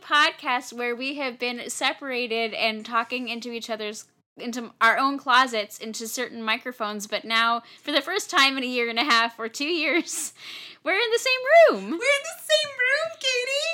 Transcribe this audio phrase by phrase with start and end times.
[0.00, 4.06] podcast where we have been separated and talking into each other's
[4.36, 8.66] into our own closets into certain microphones, but now for the first time in a
[8.66, 10.32] year and a half or two years,
[10.84, 11.40] we're in the same
[11.78, 11.90] room.
[11.90, 13.66] We're in the same room, Katie.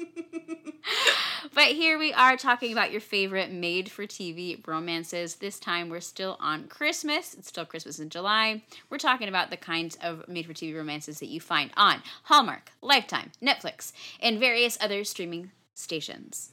[1.53, 5.35] but here we are talking about your favorite made for TV romances.
[5.35, 7.33] This time we're still on Christmas.
[7.33, 8.63] It's still Christmas in July.
[8.89, 12.71] We're talking about the kinds of made for TV romances that you find on Hallmark,
[12.81, 16.51] Lifetime, Netflix, and various other streaming stations.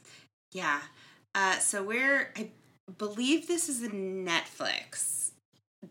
[0.53, 0.81] Yeah.
[1.35, 2.51] Uh, so we're, I
[2.99, 5.31] believe this is a Netflix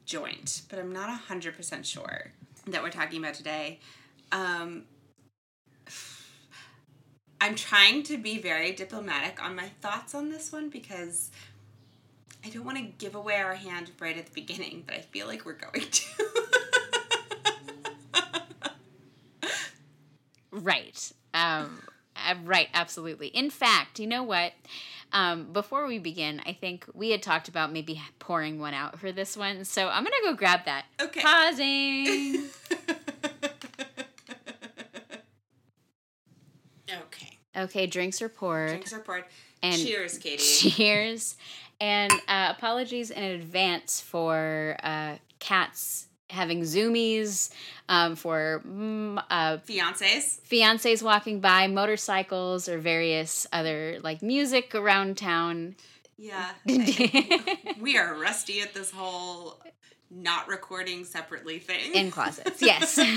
[0.05, 2.31] joint, but I'm not 100% sure
[2.67, 3.79] that we're talking about today.
[4.31, 4.83] Um,
[7.41, 11.31] I'm trying to be very diplomatic on my thoughts on this one because
[12.45, 15.27] I don't want to give away our hand right at the beginning, but I feel
[15.27, 16.03] like we're going to.
[20.51, 21.11] right.
[21.33, 21.81] Um,
[22.15, 23.27] uh, right, absolutely.
[23.27, 24.53] In fact, you know what?
[25.11, 29.11] Um, before we begin, I think we had talked about maybe pouring one out for
[29.11, 29.65] this one.
[29.65, 30.85] So I'm going to go grab that.
[31.01, 31.21] Okay.
[31.21, 32.43] Pausing.
[37.63, 37.87] okay.
[37.87, 38.69] drinks are poured.
[38.69, 39.25] Drinks are poured.
[39.61, 40.37] And cheers, Katie.
[40.71, 41.35] Cheers.
[41.81, 47.49] And uh, apologies in advance for uh, cats having zoomies,
[47.87, 50.39] um, for mm, uh, Fiancés.
[50.47, 55.75] fiancés walking by, motorcycles, or various other like music around town.
[56.17, 56.51] Yeah.
[57.79, 59.59] we are rusty at this whole
[60.11, 61.93] not recording separately thing.
[61.93, 62.95] In closets, yes.
[62.95, 63.07] but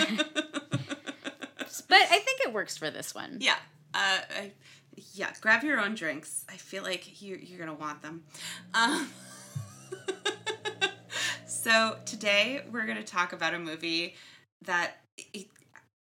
[1.91, 3.39] I think it works for this one.
[3.41, 3.57] yeah.
[3.95, 4.53] Uh, I,
[5.14, 6.45] yeah, grab your own drinks.
[6.48, 8.25] I feel like you're, you're going to want them.
[8.75, 9.08] Um,
[11.47, 14.14] so, today we're going to talk about a movie
[14.64, 14.98] that
[15.33, 15.47] it,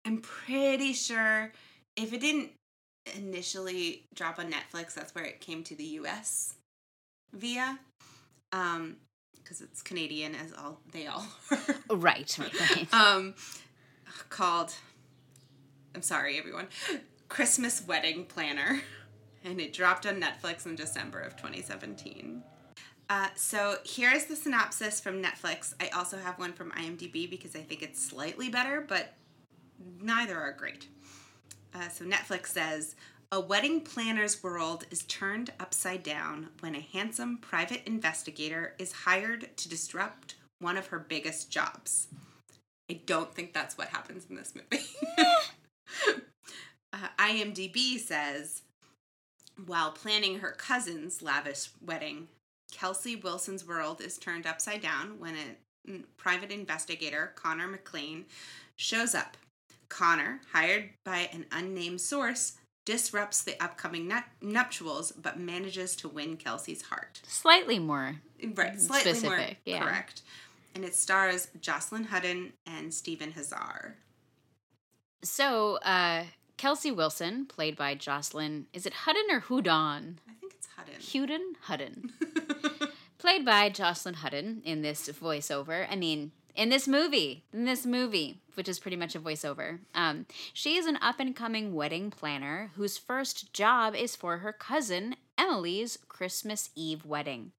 [0.05, 1.51] I'm pretty sure
[1.95, 2.51] if it didn't
[3.15, 6.55] initially drop on Netflix, that's where it came to the US
[7.33, 7.79] via.
[8.51, 8.97] Um,
[9.49, 11.95] because it's Canadian as all they all are.
[11.95, 12.93] Right, right, right.
[12.93, 13.33] um,
[14.29, 14.73] called.
[15.95, 16.67] I'm sorry, everyone.
[17.29, 18.81] Christmas Wedding Planner,
[19.43, 22.43] and it dropped on Netflix in December of 2017.
[23.09, 25.73] Uh, so here's the synopsis from Netflix.
[25.79, 29.13] I also have one from IMDb because I think it's slightly better, but
[30.01, 30.87] neither are great.
[31.73, 32.95] Uh, so Netflix says
[33.31, 39.55] a wedding planner's world is turned upside down when a handsome private investigator is hired
[39.57, 42.07] to disrupt one of her biggest jobs.
[42.89, 44.83] I don't think that's what happens in this movie.
[46.93, 48.63] uh, IMDb says
[49.65, 52.27] while planning her cousin's lavish wedding,
[52.71, 58.25] Kelsey Wilson's world is turned upside down when a private investigator, Connor McLean,
[58.75, 59.37] shows up.
[59.89, 62.53] Connor, hired by an unnamed source,
[62.85, 67.21] disrupts the upcoming nut- nuptials but manages to win Kelsey's heart.
[67.27, 68.15] Slightly more.
[68.53, 69.83] Right, slightly more Specific, yeah.
[69.83, 70.21] correct.
[70.75, 73.93] And it stars Jocelyn Hudon and Stephen Huszar.
[75.23, 76.25] So, uh,
[76.59, 80.19] Kelsey Wilson, played by Jocelyn, is it Hudden or Houdon?
[80.27, 80.99] I think it's Hudden.
[80.99, 81.55] Hudon?
[81.61, 82.11] Hudden.
[83.17, 85.87] played by Jocelyn Hudden in this voiceover.
[85.89, 89.79] I mean, in this movie, in this movie, which is pretty much a voiceover.
[89.95, 94.51] Um, she is an up and coming wedding planner whose first job is for her
[94.51, 97.53] cousin Emily's Christmas Eve wedding.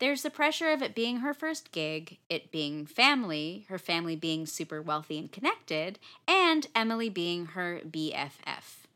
[0.00, 4.46] There's the pressure of it being her first gig, it being family, her family being
[4.46, 8.86] super wealthy and connected, and Emily being her BFF.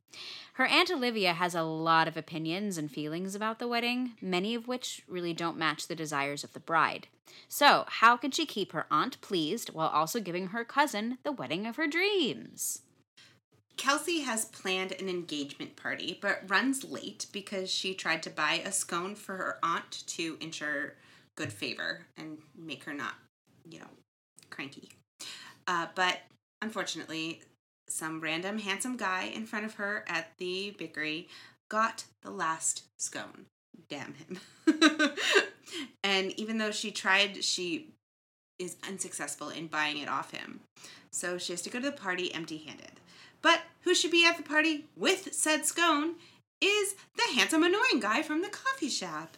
[0.55, 4.67] Her Aunt Olivia has a lot of opinions and feelings about the wedding, many of
[4.67, 7.09] which really don't match the desires of the bride.
[7.51, 11.67] So, how can she keep her aunt pleased while also giving her cousin the wedding
[11.67, 12.81] of her dreams?
[13.77, 18.73] Kelsey has planned an engagement party, but runs late because she tried to buy a
[18.73, 20.95] scone for her aunt to ensure
[21.35, 23.15] good favor and make her not,
[23.69, 23.89] you know,
[24.51, 24.91] cranky.
[25.67, 26.21] Uh, but
[26.63, 27.43] unfortunately,
[27.89, 31.29] some random handsome guy in front of her at the bakery
[31.69, 33.47] got the last scone.
[33.89, 34.41] Damn him.
[36.05, 37.89] and even though she tried, she
[38.59, 40.61] is unsuccessful in buying it off him.
[41.11, 43.01] So she has to go to the party empty handed.
[43.45, 46.15] But who should be at the party with said scone
[46.63, 49.37] is the handsome, annoying guy from the coffee shop,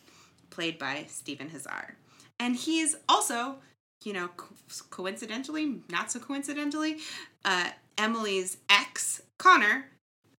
[0.49, 1.94] played by Stephen Huszar.
[2.38, 3.56] And he's also,
[4.05, 4.55] you know, co-
[4.91, 6.99] coincidentally, not so coincidentally,
[7.44, 9.87] uh, Emily's ex, Connor,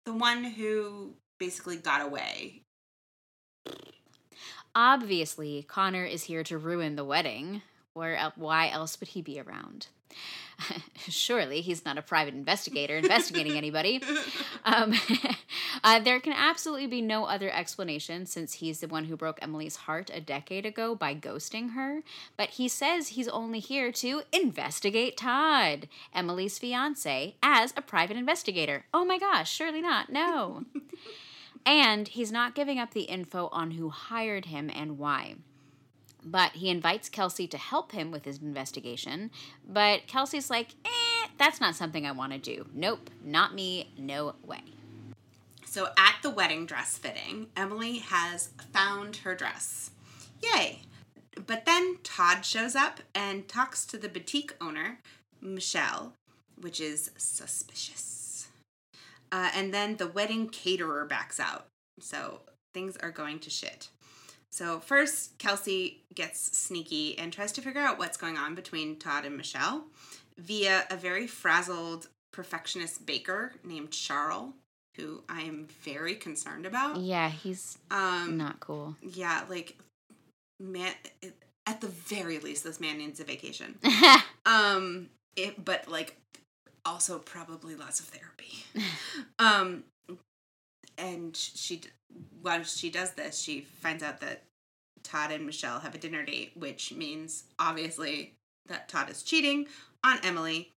[0.06, 2.62] the one who basically got away.
[4.74, 7.64] Obviously, Connor is here to ruin the wedding.
[7.92, 9.88] Where why else would he be around?
[11.10, 14.02] Surely he's not a private investigator investigating anybody.
[14.66, 14.94] Um,
[15.84, 19.76] uh, there can absolutely be no other explanation since he's the one who broke Emily's
[19.76, 22.02] heart a decade ago by ghosting her.
[22.36, 28.86] But he says he's only here to investigate Todd, Emily's fiance, as a private investigator.
[28.94, 30.12] Oh my gosh, surely not.
[30.12, 30.66] No.
[31.66, 35.36] and he's not giving up the info on who hired him and why.
[36.30, 39.32] But he invites Kelsey to help him with his investigation.
[39.66, 42.68] But Kelsey's like, eh, that's not something I want to do.
[42.74, 44.62] Nope, not me, no way.
[45.66, 49.92] So at the wedding dress fitting, Emily has found her dress.
[50.44, 50.82] Yay!
[51.46, 55.00] But then Todd shows up and talks to the boutique owner,
[55.40, 56.14] Michelle,
[56.60, 58.48] which is suspicious.
[59.32, 61.68] Uh, and then the wedding caterer backs out.
[62.00, 62.42] So
[62.74, 63.90] things are going to shit.
[64.58, 69.24] So first, Kelsey gets sneaky and tries to figure out what's going on between Todd
[69.24, 69.84] and Michelle
[70.40, 74.54] via a very frazzled perfectionist baker named Charles,
[74.96, 76.98] who I am very concerned about.
[76.98, 78.96] Yeah, he's Um, not cool.
[79.04, 79.78] yeah, like
[80.60, 80.92] man,
[81.68, 83.78] at the very least, this man needs a vacation.
[84.48, 86.16] Um, it, but like
[86.86, 88.64] also probably lots of therapy.
[89.40, 89.84] um,
[90.98, 91.82] and she
[92.42, 94.44] while she does this, she finds out that
[95.08, 98.34] Todd and Michelle have a dinner date, which means obviously
[98.68, 99.68] that Todd is cheating
[100.04, 100.74] on Emily.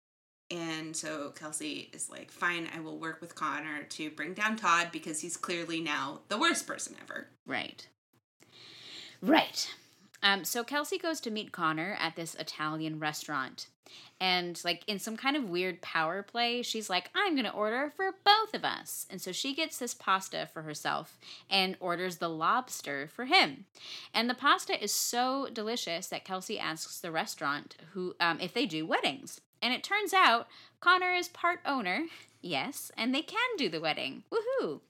[0.51, 4.89] And so Kelsey is like, fine, I will work with Connor to bring down Todd
[4.91, 7.27] because he's clearly now the worst person ever.
[7.45, 7.87] right.
[9.21, 9.69] Right.
[10.21, 13.67] Um, so Kelsey goes to meet Connor at this Italian restaurant.
[14.21, 17.91] And, like, in some kind of weird power play, she's like, I'm going to order
[17.95, 19.07] for both of us.
[19.09, 21.17] And so she gets this pasta for herself
[21.49, 23.65] and orders the lobster for him.
[24.13, 28.65] And the pasta is so delicious that Kelsey asks the restaurant who um, if they
[28.65, 29.39] do weddings.
[29.61, 30.47] And it turns out
[30.81, 32.05] Connor is part owner,
[32.41, 34.23] yes, and they can do the wedding.
[34.31, 34.81] Woohoo!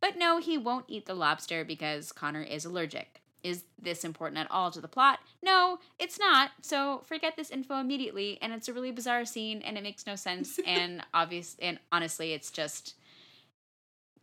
[0.00, 3.19] But no, he won't eat the lobster because Connor is allergic.
[3.42, 5.20] Is this important at all to the plot?
[5.42, 6.50] No, it's not.
[6.62, 8.38] So forget this info immediately.
[8.42, 10.58] And it's a really bizarre scene, and it makes no sense.
[10.66, 12.94] and obvious, and honestly, it's just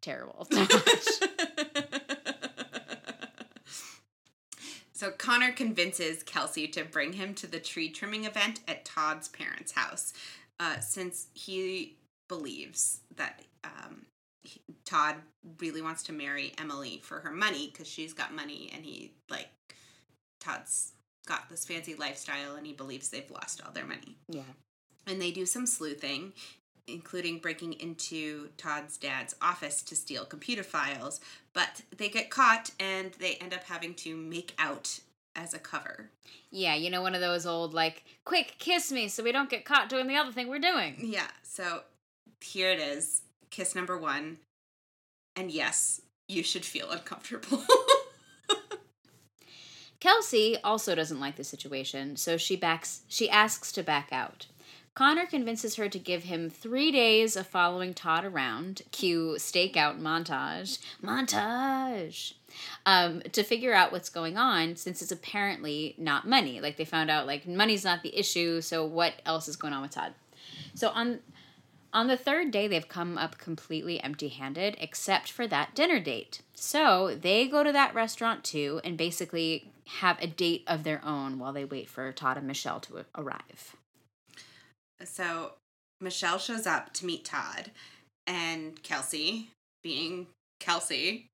[0.01, 0.47] terrible.
[4.93, 9.71] so Connor convinces Kelsey to bring him to the tree trimming event at Todd's parents'
[9.73, 10.13] house,
[10.59, 11.97] uh, since he
[12.27, 14.05] believes that um,
[14.47, 15.15] he- Todd
[15.59, 19.49] really wants to marry Emily for her money because she's got money and he like
[20.39, 20.93] Todd's
[21.25, 24.17] got this fancy lifestyle and he believes they've lost all their money.
[24.29, 24.41] yeah.
[25.05, 26.33] And they do some sleuthing,
[26.85, 31.21] including breaking into Todd's dad's office to steal computer files,
[31.53, 34.99] but they get caught and they end up having to make out
[35.33, 36.09] as a cover.
[36.51, 39.63] Yeah, you know, one of those old, like, quick, kiss me so we don't get
[39.63, 40.97] caught doing the other thing we're doing.
[40.99, 41.83] Yeah, so
[42.41, 44.39] here it is kiss number one.
[45.35, 47.63] And yes, you should feel uncomfortable.
[49.99, 54.47] Kelsey also doesn't like the situation, so she backs she asks to back out.
[54.93, 60.79] Connor convinces her to give him three days of following Todd around, cue stakeout montage,
[61.03, 62.33] montage,
[62.83, 66.59] um, to figure out what's going on since it's apparently not money.
[66.61, 69.83] Like they found out like money's not the issue, so what else is going on
[69.83, 70.15] with Todd?
[70.73, 71.19] So on
[71.93, 76.41] on the third day, they've come up completely empty handed, except for that dinner date.
[76.55, 81.39] So they go to that restaurant too and basically have a date of their own
[81.39, 83.75] while they wait for Todd and Michelle to arrive.
[85.03, 85.53] so
[86.01, 87.71] Michelle shows up to meet Todd,
[88.27, 89.49] and Kelsey,
[89.83, 90.27] being
[90.59, 91.27] Kelsey,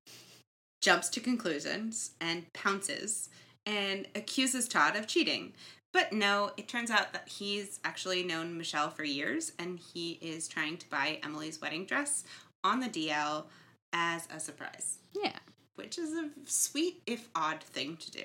[0.80, 3.28] jumps to conclusions and pounces
[3.66, 5.52] and accuses Todd of cheating.
[5.94, 10.48] But no, it turns out that he's actually known Michelle for years and he is
[10.48, 12.24] trying to buy Emily's wedding dress
[12.64, 13.44] on the DL
[13.92, 15.38] as a surprise, Yeah.
[15.76, 18.24] which is a sweet, if odd, thing to do.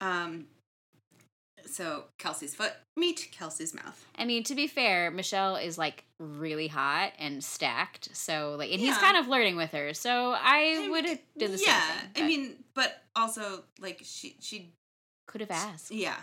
[0.00, 0.46] Um,
[1.66, 4.04] so Kelsey's foot meet Kelsey's mouth.
[4.16, 8.14] I mean, to be fair, Michelle is like really hot and stacked.
[8.14, 9.92] So, like, and he's kind of flirting with her.
[9.94, 12.10] So I I would have did the yeah, same thing.
[12.16, 14.70] Yeah, I mean, but also like she she
[15.26, 15.90] could have asked.
[15.90, 16.16] yeah.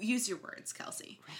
[0.00, 1.20] Use your words, Kelsey.
[1.28, 1.36] Right.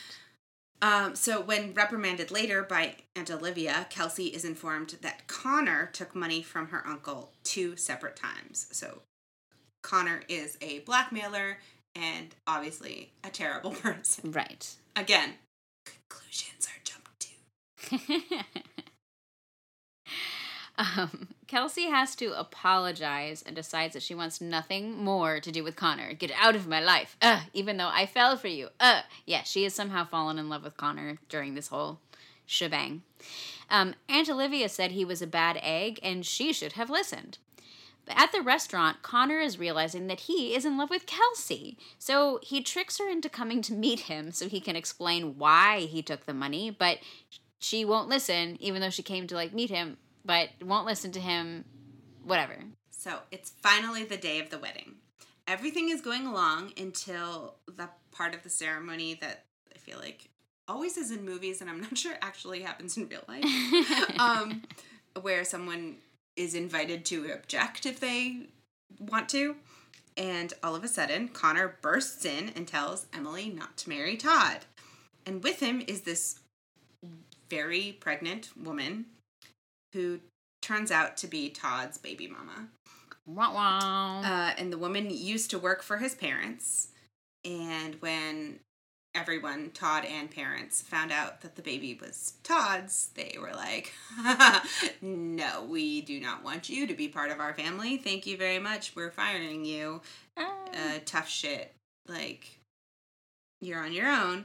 [0.82, 6.42] Um, so when reprimanded later by Aunt Olivia, Kelsey is informed that Connor took money
[6.42, 8.66] from her uncle two separate times.
[8.72, 9.00] So
[9.82, 11.58] Connor is a blackmailer
[11.94, 14.32] and obviously a terrible person.
[14.32, 14.74] Right.
[14.94, 15.34] Again,
[15.86, 17.28] conclusions are jumped
[18.10, 18.82] to.
[20.78, 25.76] Um, Kelsey has to apologize and decides that she wants nothing more to do with
[25.76, 26.12] Connor.
[26.12, 27.16] Get out of my life.
[27.22, 28.68] Uh, even though I fell for you.
[28.78, 32.00] Uh, yeah, she has somehow fallen in love with Connor during this whole
[32.44, 33.02] shebang.
[33.70, 37.38] Um, Aunt Olivia said he was a bad egg and she should have listened.
[38.04, 41.76] But at the restaurant, Connor is realizing that he is in love with Kelsey.
[41.98, 46.02] So he tricks her into coming to meet him so he can explain why he
[46.02, 46.98] took the money, but
[47.58, 51.20] she won't listen, even though she came to like meet him, but won't listen to
[51.20, 51.64] him,
[52.24, 52.56] whatever.
[52.90, 54.96] So it's finally the day of the wedding.
[55.46, 60.28] Everything is going along until the part of the ceremony that I feel like
[60.66, 63.44] always is in movies and I'm not sure actually happens in real life.
[64.18, 64.62] um,
[65.20, 65.96] where someone
[66.34, 68.48] is invited to object if they
[68.98, 69.56] want to.
[70.16, 74.60] And all of a sudden, Connor bursts in and tells Emily not to marry Todd.
[75.26, 76.40] And with him is this
[77.50, 79.06] very pregnant woman
[79.96, 80.20] who
[80.60, 82.68] turns out to be Todd's baby mama.
[83.26, 84.20] Wah wah.
[84.20, 86.88] Uh, and the woman used to work for his parents.
[87.44, 88.60] And when
[89.14, 93.92] everyone, Todd and parents, found out that the baby was Todd's, they were like,
[95.00, 97.96] no, we do not want you to be part of our family.
[97.96, 98.94] Thank you very much.
[98.94, 100.02] We're firing you.
[100.36, 101.72] Uh, tough shit.
[102.06, 102.58] Like,
[103.60, 104.44] you're on your own,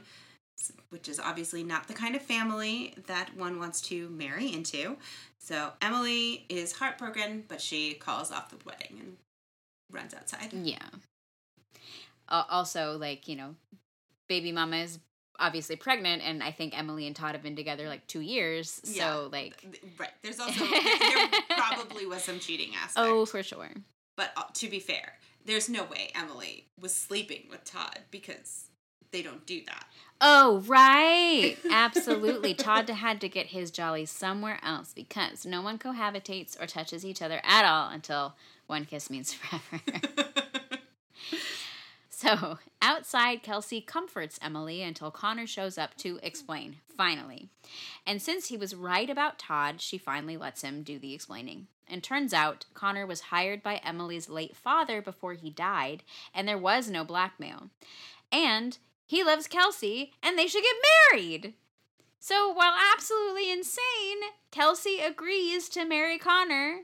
[0.90, 4.96] which is obviously not the kind of family that one wants to marry into.
[5.38, 9.16] So Emily is heartbroken, but she calls off the wedding and
[9.90, 10.52] runs outside.
[10.52, 10.78] yeah.
[12.30, 13.54] Al- also, like, you know,
[14.28, 14.98] baby mama is
[15.38, 18.70] obviously pregnant, and I think Emily and Todd have been together like two years.
[18.84, 19.14] So, Yeah.
[19.16, 19.54] like,
[19.98, 20.10] Right.
[20.22, 22.94] There's also there probably was some cheating aspect.
[23.08, 23.70] oh, for sure.
[24.16, 28.66] But uh, to be fair, there's no way Emily was sleeping with Todd because
[29.12, 29.86] they don't do that.
[30.24, 31.56] Oh, right.
[31.68, 32.54] Absolutely.
[32.54, 37.20] Todd had to get his jolly somewhere else because no one cohabitates or touches each
[37.20, 38.34] other at all until
[38.68, 39.82] one kiss means forever.
[42.08, 47.48] so, outside, Kelsey comforts Emily until Connor shows up to explain, finally.
[48.06, 51.66] And since he was right about Todd, she finally lets him do the explaining.
[51.88, 56.56] And turns out, Connor was hired by Emily's late father before he died, and there
[56.56, 57.70] was no blackmail.
[58.30, 60.76] And he loves Kelsey, and they should get
[61.10, 61.54] married.
[62.18, 64.18] So, while absolutely insane,
[64.50, 66.82] Kelsey agrees to marry Connor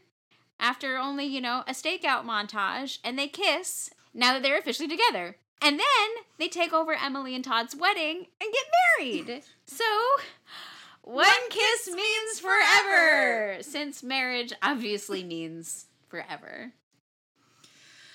[0.59, 5.37] after only, you know, a stakeout montage, and they kiss now that they're officially together.
[5.61, 8.65] And then they take over Emily and Todd's wedding and get
[8.99, 9.43] married.
[9.71, 9.85] So,
[11.03, 16.73] one, kiss, means forever, since marriage obviously means forever.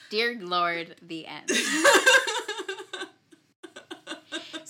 [0.09, 1.49] Dear Lord, the end.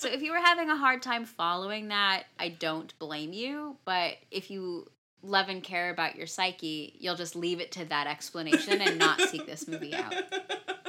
[0.04, 3.78] So if you were having a hard time following that, I don't blame you.
[3.86, 4.90] But if you
[5.22, 9.18] love and care about your psyche, you'll just leave it to that explanation and not
[9.22, 10.12] seek this movie out.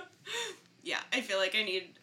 [0.84, 1.98] yeah, I feel like I need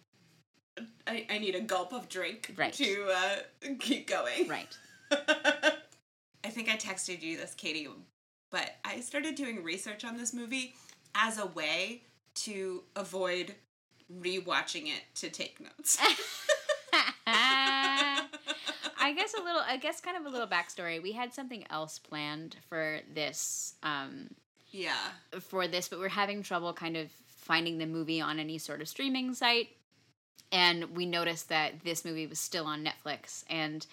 [1.07, 2.73] I, I need a gulp of drink Right.
[2.73, 3.37] to uh,
[3.79, 4.49] keep going.
[4.49, 4.75] Right.
[5.11, 7.89] I think I texted you this, Katie,
[8.51, 10.77] but I started doing research on this movie
[11.15, 12.05] as a way
[12.37, 13.55] to avoid
[14.11, 15.99] rewatching it to take notes.
[19.13, 19.61] I guess a little.
[19.67, 21.03] I guess kind of a little backstory.
[21.03, 23.75] We had something else planned for this.
[23.83, 24.31] Um,
[24.71, 24.97] yeah.
[25.39, 28.89] for this, but we're having trouble kind of finding the movie on any sort of
[28.89, 29.69] streaming site.
[30.51, 33.45] And we noticed that this movie was still on Netflix.
[33.51, 33.87] And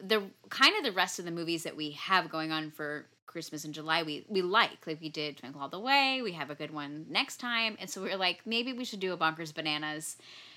[0.00, 3.66] the kind of the rest of the movies that we have going on for Christmas
[3.66, 4.86] in July, we, we like.
[4.86, 6.22] Like we did Twinkle All the Way.
[6.22, 7.76] We have a good one next time.
[7.78, 10.16] And so we are like, maybe we should do a Bonkers Bananas.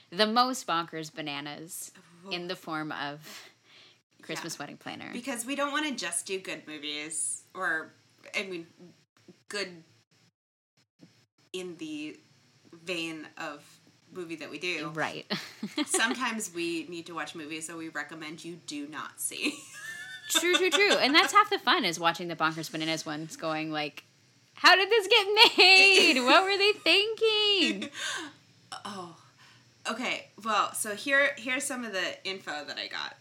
[0.09, 1.91] The most Bonkers Bananas
[2.31, 3.49] in the form of
[4.25, 5.09] Christmas Wedding Planner.
[5.13, 7.93] Because we don't want to just do good movies or
[8.35, 8.67] I mean
[9.47, 9.69] good
[11.53, 12.19] in the
[12.83, 13.63] vein of
[14.13, 14.91] movie that we do.
[14.93, 15.31] Right.
[15.85, 19.55] Sometimes we need to watch movies that we recommend you do not see.
[20.29, 20.93] True, true, true.
[20.93, 24.03] And that's half the fun is watching the Bonkers Bananas ones going like,
[24.55, 26.19] how did this get made?
[26.21, 27.89] What were they thinking?
[28.85, 29.15] oh.
[29.89, 30.29] Okay.
[30.43, 33.15] Well, so here here's some of the info that I got.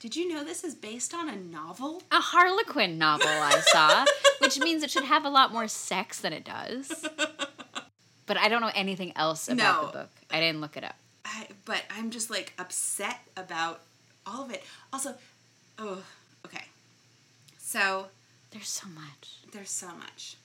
[0.00, 2.02] Did you know this is based on a novel?
[2.10, 4.04] A Harlequin novel I saw,
[4.40, 7.06] which means it should have a lot more sex than it does.
[8.26, 9.86] But I don't know anything else about No.
[9.88, 10.10] the book.
[10.30, 10.94] I didn't look it up.
[11.24, 13.80] I, but I'm just like upset about
[14.24, 14.62] all of it.
[14.92, 15.16] Also,
[15.80, 16.04] oh,
[16.46, 16.62] okay.
[17.58, 18.06] So
[18.52, 19.38] There's so much.
[19.52, 20.36] there's so much.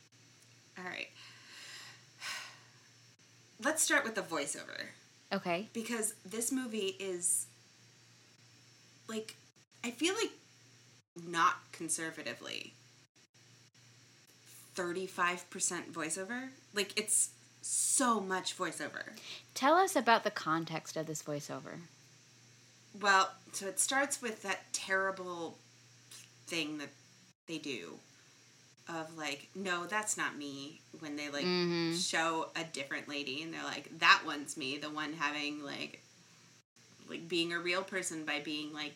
[0.80, 1.10] All right.
[3.64, 4.88] Let's start with the voiceover
[5.32, 5.70] Okay.
[5.72, 7.46] because this movie is
[9.08, 9.36] like
[9.86, 10.32] I feel like
[11.30, 12.74] not conservatively
[14.76, 16.50] 35% voiceover.
[16.74, 17.30] Like it's
[17.62, 19.04] so much voiceover.
[19.54, 21.82] Tell us about the context of this voiceover.
[23.00, 25.60] Well, so it starts with that terrible
[26.48, 26.90] thing that
[27.48, 28.00] they do
[28.90, 32.04] of like, no, that's not me when they like Mhm.
[32.04, 36.02] show a different lady and they're like, that one's me, the one having like
[37.08, 38.96] like being a real person by being like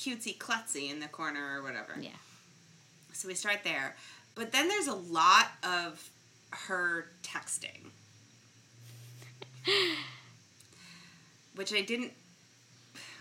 [0.00, 1.94] cutesy klutzy in the corner or whatever.
[2.00, 2.10] Yeah.
[3.12, 3.96] So we start there.
[4.34, 6.08] But then there's a lot of
[6.50, 7.90] her texting.
[11.54, 12.12] which I didn't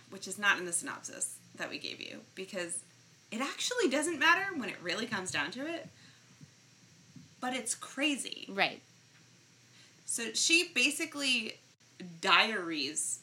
[0.09, 2.79] which is not in the synopsis that we gave you because
[3.31, 5.87] it actually doesn't matter when it really comes down to it.
[7.41, 8.47] But it's crazy.
[8.49, 8.81] Right.
[10.05, 11.59] So she basically
[12.21, 13.19] diaries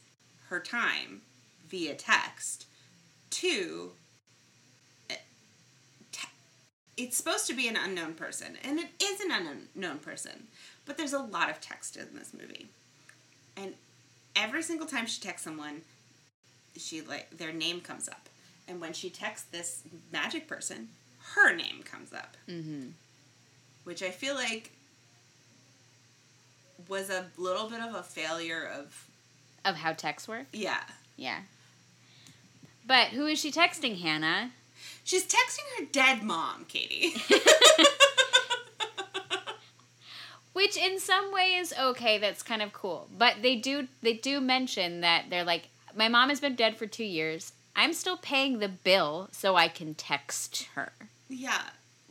[0.49, 1.23] her time
[1.69, 2.67] via text
[3.40, 3.90] to
[5.11, 5.14] eh,
[6.97, 9.31] it's supposed to be an unknown person and it is an
[9.75, 10.47] unknown person
[10.85, 12.66] but there's a lot of text in this movie
[13.57, 13.75] and
[14.35, 15.83] every single time she texts someone
[16.76, 18.28] she like their name comes up
[18.69, 20.88] and when she texts this magic person
[21.35, 22.88] her name comes up Mm-hmm.
[23.85, 24.73] which i feel like
[26.88, 29.07] was a little bit of a failure of
[29.64, 30.47] Of how texts work.
[30.52, 30.83] yeah
[31.16, 31.40] Yeah.
[32.87, 34.52] But who is she texting, Hannah?
[35.05, 37.14] She's texting her dead mom, Katie.
[40.52, 42.19] Which in some way is okay.
[42.19, 43.09] That's kind of cool.
[43.16, 46.87] But they do they do mention that they're like, my mom has been dead for
[46.87, 47.52] two years.
[47.75, 50.93] I'm still paying the bill so I can text her.
[51.28, 51.61] yeah,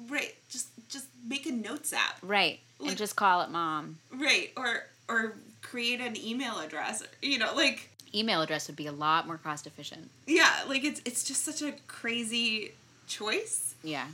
[0.10, 0.36] right.
[0.50, 2.60] Just just make a notes app, Right.
[2.80, 3.98] Like- and just call it mom.
[4.14, 4.52] right?
[4.56, 7.02] Or or create an email address.
[7.24, 10.10] You know, like Email address would be a lot more cost efficient.
[10.26, 12.72] yeah, like it's it's just such a crazy
[13.08, 13.76] choice.
[13.84, 14.08] Yeah.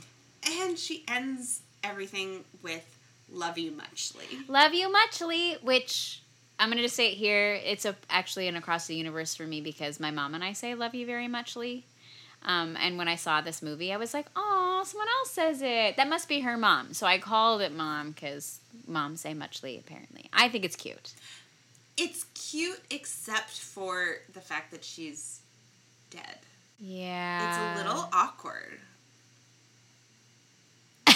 [0.60, 2.84] And she ends everything with
[3.32, 6.20] "Love you muchly." Love you muchly, which
[6.58, 7.60] I'm gonna just say it here.
[7.64, 10.74] It's a actually an across the universe for me because my mom and I say
[10.74, 11.84] love you very muchly.
[12.44, 15.96] Um, and when I saw this movie, I was like, "Oh, someone else says it.
[15.96, 19.78] That must be her mom." So I called it mom because moms say muchly.
[19.78, 21.14] Apparently, I think it's cute.
[21.96, 25.40] It's cute, except for the fact that she's
[26.10, 26.38] dead.
[26.78, 28.80] Yeah, It's a little awkward.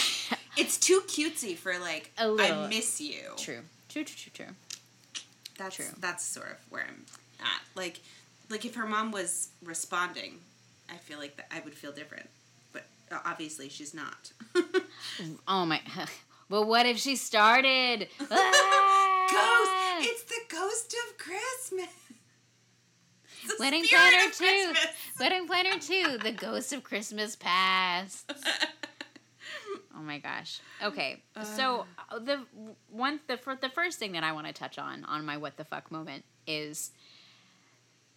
[0.56, 2.62] It's too cutesy for like A little.
[2.64, 3.20] I miss you.
[3.36, 3.60] true.
[3.90, 4.04] True.
[4.04, 4.16] True.
[4.32, 4.32] True.
[4.46, 4.54] True.
[5.58, 5.84] That's True.
[5.98, 7.04] that's sort of where I'm
[7.40, 7.60] at.
[7.74, 8.00] Like
[8.48, 10.38] like if her mom was responding,
[10.90, 12.28] I feel like that I would feel different.
[12.72, 14.32] But uh, obviously she's not.
[15.48, 15.80] Oh my.
[16.48, 18.06] But what if she started?
[18.30, 19.26] Ah!
[19.30, 19.75] Ghost!
[20.48, 21.88] The ghost of Christmas.
[23.46, 24.44] The Wedding Planner of 2.
[24.44, 24.87] Christmas.
[25.20, 26.18] Wedding Planner 2.
[26.22, 28.32] The Ghost of Christmas Past.
[29.98, 30.61] Oh my gosh.
[30.82, 31.22] Okay.
[31.56, 32.44] So uh, the
[32.90, 35.64] one the the first thing that I want to touch on on my what the
[35.64, 36.90] fuck moment is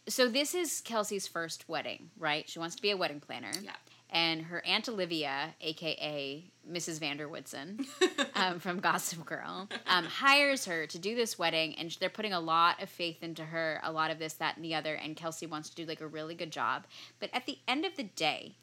[0.10, 2.50] so this is Kelsey's first wedding, right?
[2.50, 3.52] She wants to be a wedding planner.
[3.62, 3.72] Yeah.
[4.12, 7.00] And her aunt Olivia, aka Mrs.
[7.00, 7.86] van der Woodsen,
[8.36, 12.39] um, from Gossip Girl, um, hires her to do this wedding, and they're putting a
[12.39, 14.95] lot of faith into her, a lot of this, that, and the other.
[14.95, 16.86] And Kelsey wants to do like a really good job.
[17.19, 18.56] But at the end of the day,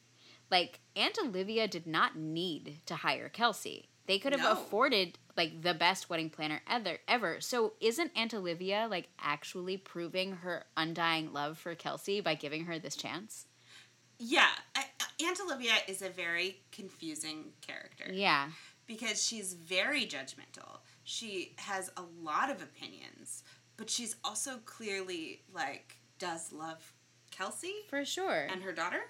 [0.51, 3.89] like Aunt Olivia did not need to hire Kelsey.
[4.07, 4.53] They could have No.
[4.53, 7.41] afforded like the best wedding planner ever ever.
[7.41, 12.79] So isn't Aunt Olivia like actually proving her undying love for Kelsey by giving her
[12.79, 13.47] this chance?
[14.19, 14.85] Yeah, I,
[15.25, 18.11] Aunt Olivia is a very confusing character.
[18.13, 18.49] Yeah.
[18.87, 20.79] because she's very judgmental.
[21.05, 23.43] She has a lot of opinions,
[23.77, 26.93] but she's also clearly like does love
[27.31, 28.47] Kelsey For sure.
[28.51, 29.01] and her daughter.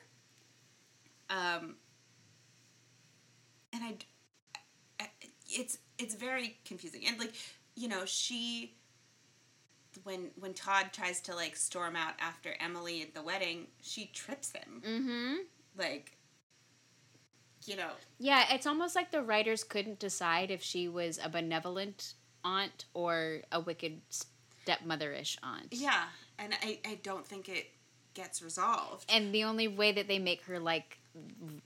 [1.31, 1.77] Um,
[3.73, 3.95] and I,
[5.01, 5.11] I-
[5.49, 7.33] it's it's very confusing and like
[7.77, 8.76] you know she
[10.05, 14.53] when when Todd tries to like storm out after Emily at the wedding, she trips
[14.53, 15.35] him mm-hmm.
[15.77, 16.17] like
[17.65, 22.15] you know Yeah, it's almost like the writers couldn't decide if she was a benevolent
[22.45, 25.69] aunt or a wicked stepmother-ish aunt.
[25.71, 26.05] Yeah,
[26.39, 27.67] and I, I don't think it
[28.15, 29.11] gets resolved.
[29.11, 30.99] And the only way that they make her like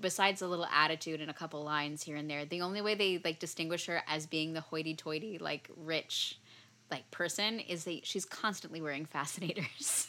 [0.01, 3.21] besides a little attitude and a couple lines here and there, the only way they
[3.25, 6.39] like distinguish her as being the hoity-toity like rich
[6.91, 10.07] like person is that she's constantly wearing fascinators.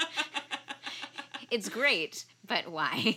[1.50, 3.16] it's great, but why?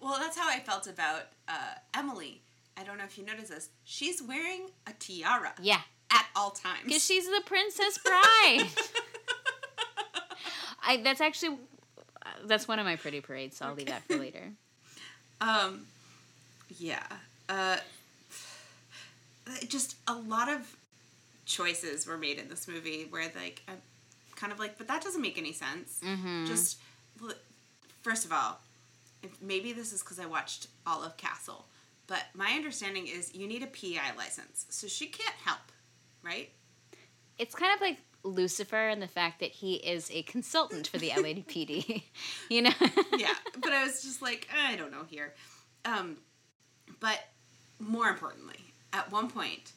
[0.00, 2.42] well, that's how I felt about uh, Emily.
[2.76, 3.68] I don't know if you noticed this.
[3.84, 6.84] She's wearing a tiara yeah, at all times.
[6.86, 8.66] because she's the princess bride.
[10.84, 11.58] I that's actually
[12.44, 14.52] that's one of my pretty parades, so I'll leave that for later.
[15.40, 15.86] um,
[16.78, 17.04] yeah.
[17.48, 17.76] Uh,
[19.68, 20.76] just a lot of
[21.44, 23.80] choices were made in this movie where like I'm
[24.36, 26.00] kind of like, but that doesn't make any sense.
[26.04, 26.46] Mm-hmm.
[26.46, 26.78] Just
[28.02, 28.60] first of all,
[29.22, 31.66] if maybe this is because I watched all of Castle,
[32.06, 35.60] but my understanding is you need a PI license, so she can't help,
[36.22, 36.50] right?
[37.38, 41.10] It's kind of like Lucifer and the fact that he is a consultant for the
[41.10, 42.02] LAPD.
[42.48, 42.72] you know?
[43.16, 45.34] yeah, but I was just like, I don't know here.
[45.84, 46.18] Um,
[47.00, 47.18] but
[47.78, 48.60] more importantly,
[48.92, 49.72] at one point,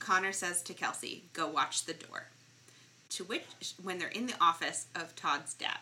[0.00, 2.26] Connor says to Kelsey, "Go watch the door."
[3.10, 5.80] To which, when they're in the office of Todd's dad,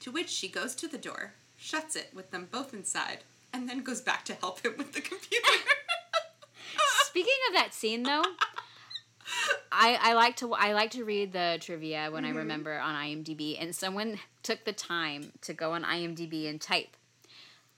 [0.00, 3.82] to which she goes to the door, shuts it with them both inside, and then
[3.82, 5.46] goes back to help him with the computer.
[7.04, 8.22] Speaking of that scene, though,
[9.72, 12.38] I, I like to I like to read the trivia when I mm-hmm.
[12.38, 16.96] remember on IMDb, and someone took the time to go on IMDb and type.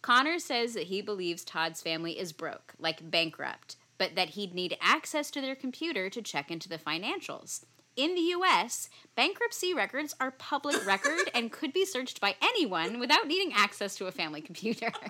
[0.02, 4.76] Connor says that he believes Todd's family is broke, like bankrupt, but that he'd need
[4.80, 7.64] access to their computer to check into the financials.
[7.96, 13.26] In the US, bankruptcy records are public record and could be searched by anyone without
[13.26, 14.92] needing access to a family computer.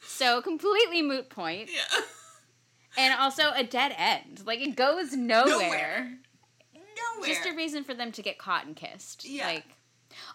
[0.00, 2.00] so, completely moot point yeah.
[2.96, 4.42] and also a dead end.
[4.46, 5.50] Like it goes nowhere.
[5.50, 6.12] Nowhere.
[6.74, 7.28] Nowhere.
[7.28, 9.26] Just a reason for them to get caught and kissed.
[9.26, 9.46] Yeah.
[9.46, 9.75] Like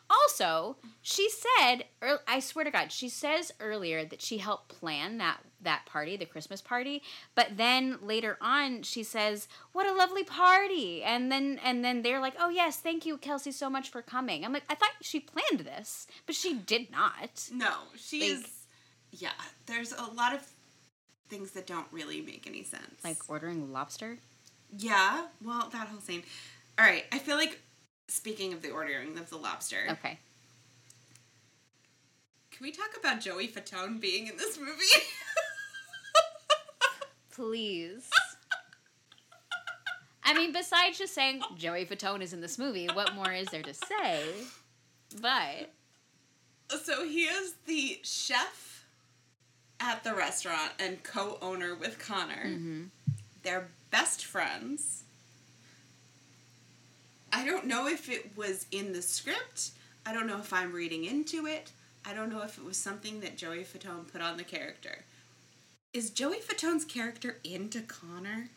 [0.10, 1.86] also, she said,
[2.28, 6.26] I swear to God, she says earlier that she helped plan that that party, the
[6.26, 7.04] Christmas party.
[7.36, 12.20] But then later on, she says, "What a lovely party!" And then and then they're
[12.20, 15.20] like, "Oh yes, thank you, Kelsey, so much for coming." I'm like, I thought she
[15.20, 17.48] planned this, but she did not.
[17.54, 18.46] no, she Like- is.
[19.12, 19.32] Yeah,
[19.68, 20.42] there's a lot of
[21.30, 23.04] things that don't really make any sense.
[23.04, 24.18] Like ordering lobster.
[24.78, 26.24] Yeah, well, that whole scene.
[26.80, 27.60] All right, I feel like
[28.08, 30.20] speaking of the ordering of the lobster, Okay.
[32.52, 34.72] can we talk about Joey Fatone being in this movie?
[37.32, 38.10] Please.
[40.24, 43.64] I mean, besides just saying Joey Fatone is in this movie, what more is there
[43.64, 44.26] to say?
[45.22, 45.72] But
[46.84, 48.86] so he is the chef
[49.80, 52.46] at the restaurant and co-owner with Connor.
[52.46, 52.84] Mm-hmm.
[53.44, 55.04] They're best friends.
[57.34, 59.72] I don't know if it was in the script.
[60.06, 61.72] I don't know if I'm reading into it.
[62.06, 65.04] I don't know if it was something that Joey Fatone put on the character.
[65.94, 68.50] Is Joey Fatone's character into Connor?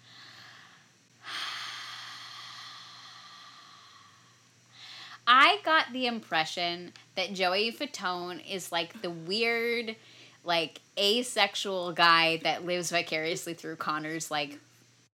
[5.26, 9.96] I got the impression that Joey Fatone is like the weird,
[10.44, 14.58] like asexual guy that lives vicariously through Connor's like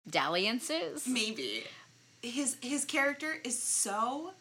[0.09, 1.07] dalliances.
[1.07, 1.65] Maybe.
[2.23, 4.33] His his character is so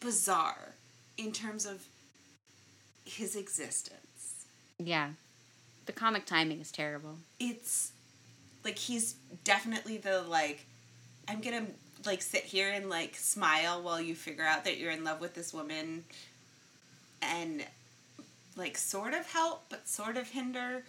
[0.00, 0.74] bizarre
[1.16, 1.86] in terms of
[3.04, 4.46] his existence.
[4.78, 5.10] Yeah.
[5.86, 7.18] The comic timing is terrible.
[7.38, 7.92] It's
[8.64, 10.66] like he's definitely the like
[11.28, 11.66] I'm gonna
[12.06, 15.34] like sit here and like smile while you figure out that you're in love with
[15.34, 16.04] this woman
[17.20, 17.64] and
[18.56, 20.84] like sort of help but sort of hinder.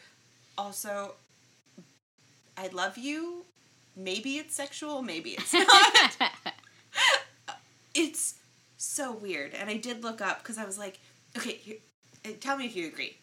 [0.58, 1.16] Also
[2.58, 3.46] I love you.
[3.96, 6.34] Maybe it's sexual, maybe it's not.
[7.94, 8.36] it's
[8.78, 9.54] so weird.
[9.54, 11.00] And I did look up because I was like,
[11.38, 11.78] okay, here,
[12.26, 13.18] uh, tell me if you agree.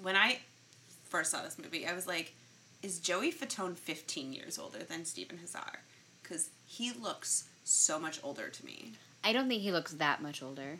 [0.00, 0.38] When I
[1.04, 2.34] first saw this movie, I was like,
[2.82, 5.76] is Joey Fatone 15 years older than Stephen Huszar?
[6.22, 8.92] Because he looks so much older to me.
[9.22, 10.78] I don't think he looks that much older,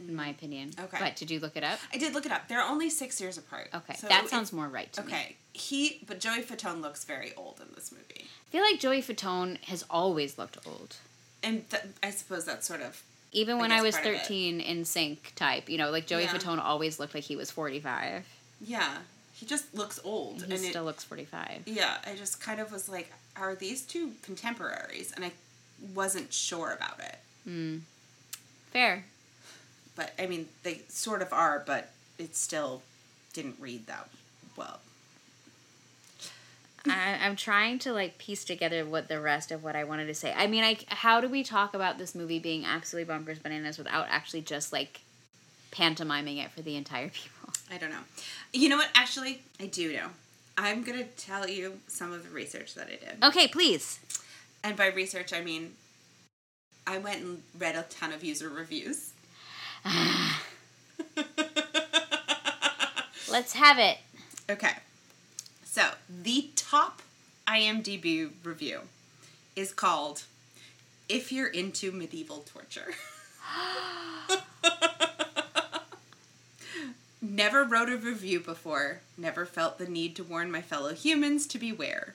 [0.00, 0.70] in my opinion.
[0.78, 0.96] Okay.
[1.00, 1.78] But did you look it up?
[1.92, 2.48] I did look it up.
[2.48, 3.68] They're only six years apart.
[3.74, 3.94] Okay.
[3.94, 5.12] So that it's- sounds more right to me.
[5.12, 5.36] Okay.
[5.52, 8.26] He, but Joey Fatone looks very old in this movie.
[8.26, 10.96] I feel like Joey Fatone has always looked old.
[11.42, 14.02] And th- I suppose that's sort of Even I when I, was it.
[14.02, 16.34] 13 NSYNC type, you know, like Joey Yeah.
[16.34, 18.26] Fatone always looked like he was 45.
[18.60, 18.98] yeah.
[19.32, 21.64] He just looks old, He and still it, looks 45.
[21.66, 21.98] yeah.
[22.06, 25.12] I just kind of was like, are these two contemporaries?
[25.14, 25.32] And I
[25.94, 27.18] wasn't sure about it.
[27.44, 27.78] Hmm.
[28.72, 29.04] Fair.
[29.96, 32.82] But I mean, they sort of are, but it still
[33.32, 34.08] didn't read that
[34.56, 34.80] well.
[36.88, 40.14] I, I'm trying to like piece together what the rest of what I wanted to
[40.14, 40.32] say.
[40.36, 44.06] I mean, I how do we talk about this movie being absolutely bonkers bananas without
[44.08, 45.00] actually just like
[45.72, 47.52] pantomiming it for the entire people?
[47.70, 48.04] I don't know.
[48.52, 48.90] You know what?
[48.94, 50.08] Actually, I do know.
[50.56, 53.98] I'm gonna tell you some of the research that I did, Okay, please.
[54.62, 55.72] and by research I mean
[56.86, 59.10] I went and read a ton of user reviews.
[59.84, 60.42] Ah.
[63.30, 63.98] Let's have it.
[64.48, 64.72] Okay.
[65.64, 67.02] So, the top
[67.46, 68.80] IMDb review
[69.54, 70.24] is called
[71.08, 72.94] If You're Into Medieval Torture.
[77.20, 79.00] Never wrote a review before.
[79.18, 82.14] Never felt the need to warn my fellow humans to beware.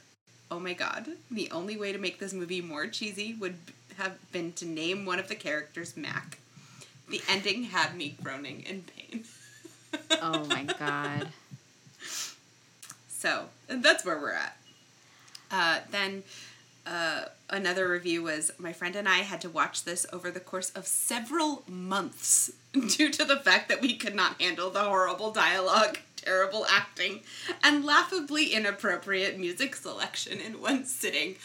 [0.49, 1.07] Oh my god.
[1.29, 3.55] The only way to make this movie more cheesy would
[3.97, 6.39] have been to name one of the characters Mac.
[7.11, 9.25] The ending had me groaning in pain.
[10.21, 11.27] Oh my god.
[13.09, 14.57] So that's where we're at.
[15.51, 16.23] Uh, then
[16.87, 20.69] uh, another review was my friend and I had to watch this over the course
[20.71, 25.99] of several months due to the fact that we could not handle the horrible dialogue,
[26.15, 27.19] terrible acting,
[27.61, 31.35] and laughably inappropriate music selection in one sitting.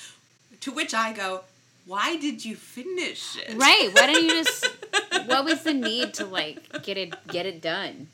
[0.60, 1.42] To which I go,
[1.86, 3.56] why did you finish it?
[3.56, 3.90] Right.
[3.92, 4.66] Why don't you just
[5.26, 8.08] what was the need to like get it get it done?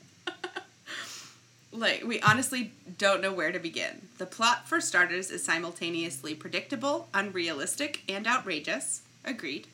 [1.73, 4.07] Like, we honestly don't know where to begin.
[4.19, 9.01] The plot, for starters, is simultaneously predictable, unrealistic, and outrageous.
[9.25, 9.65] Agreed.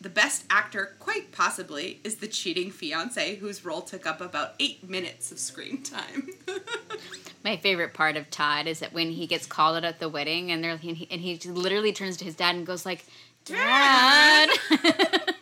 [0.00, 4.88] The best actor, quite possibly, is the cheating fiance, whose role took up about eight
[4.88, 6.30] minutes of screen time.
[7.44, 10.50] My favorite part of Todd is that when he gets called out at the wedding
[10.50, 13.06] and they're and he, and he literally turns to his dad and goes like,
[13.44, 14.50] "Dad."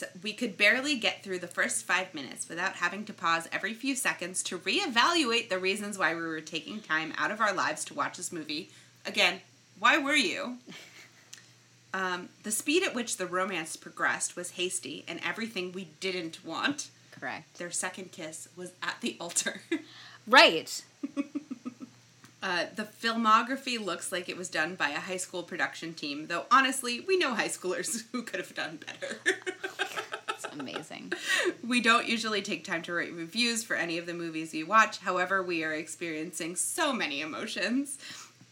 [0.00, 3.74] so we could barely get through the first five minutes without having to pause every
[3.74, 7.84] few seconds to reevaluate the reasons why we were taking time out of our lives
[7.84, 8.70] to watch this movie.
[9.04, 9.42] Again,
[9.78, 10.56] why were you?
[11.92, 16.88] Um, the speed at which the romance progressed was hasty and everything we didn't want.
[17.10, 17.58] Correct.
[17.58, 19.62] Their second kiss was at the altar.
[20.26, 20.84] Right.
[22.42, 26.46] Uh, the filmography looks like it was done by a high school production team, though
[26.50, 29.16] honestly, we know high schoolers who could have done better.
[30.58, 31.12] Amazing.
[31.66, 34.98] we don't usually take time to write reviews for any of the movies we watch,
[34.98, 37.98] however, we are experiencing so many emotions,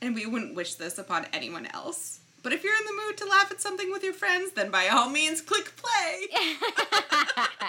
[0.00, 2.20] and we wouldn't wish this upon anyone else.
[2.42, 4.88] But if you're in the mood to laugh at something with your friends, then by
[4.88, 6.26] all means, click play.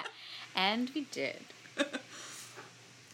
[0.55, 1.39] And we did.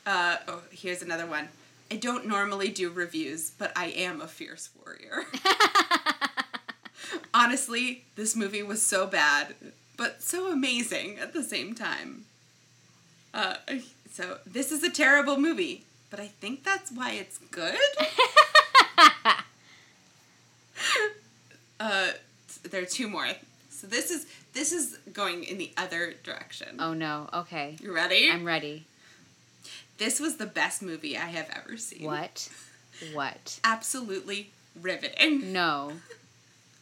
[0.07, 1.49] Uh, oh, here's another one.
[1.89, 5.25] I don't normally do reviews, but I am a fierce warrior.
[7.33, 9.55] Honestly, this movie was so bad,
[9.97, 12.25] but so amazing at the same time.
[13.33, 13.55] Uh,
[14.11, 17.75] so, this is a terrible movie, but I think that's why it's good.
[21.79, 22.11] uh,
[22.63, 23.27] there are two more.
[23.69, 26.77] So this is this is going in the other direction.
[26.79, 27.29] Oh no.
[27.33, 27.75] Okay.
[27.81, 28.29] You ready?
[28.31, 28.85] I'm ready.
[29.97, 32.05] This was the best movie I have ever seen.
[32.05, 32.49] What?
[33.13, 33.59] What?
[33.65, 35.51] Absolutely riveting.
[35.51, 35.91] No.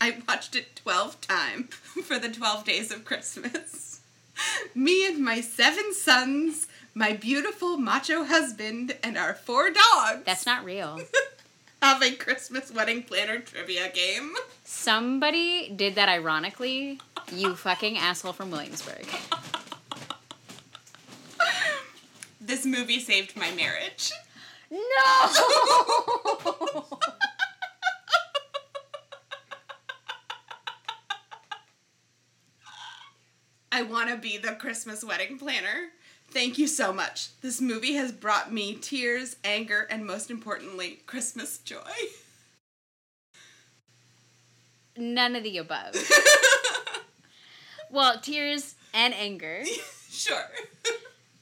[0.04, 4.02] I watched it 12 times for the 12 days of Christmas.
[4.76, 10.66] Me and my seven sons, my beautiful macho husband, and our four dogs That's not
[10.66, 11.00] real.
[11.82, 14.34] have a Christmas wedding planner trivia game.
[14.66, 17.00] Somebody did that ironically.
[17.32, 19.08] You fucking asshole from Williamsburg.
[22.42, 24.12] This movie saved my marriage.
[24.70, 25.30] No!
[33.74, 35.90] I want to be the Christmas wedding planner.
[36.30, 37.30] Thank you so much.
[37.42, 41.80] This movie has brought me tears, anger, and most importantly, Christmas joy.
[44.96, 45.96] None of the above.
[47.94, 49.64] Well, tears and anger.
[50.10, 50.50] sure.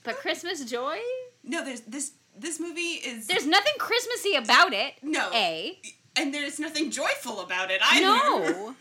[0.04, 0.98] But Christmas joy?
[1.46, 4.96] No, there's this this movie is There's nothing Christmassy about it.
[5.02, 5.30] No.
[5.34, 5.80] A.
[6.18, 8.06] and there's nothing joyful about it either.
[8.06, 8.76] No.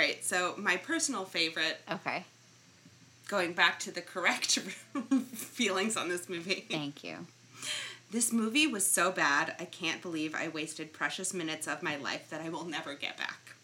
[0.00, 2.24] Right, so my personal favorite, Okay.
[3.28, 4.58] going back to the correct
[5.34, 6.64] feelings on this movie.
[6.70, 7.26] Thank you.
[8.10, 12.30] This movie was so bad, I can't believe I wasted precious minutes of my life
[12.30, 13.56] that I will never get back.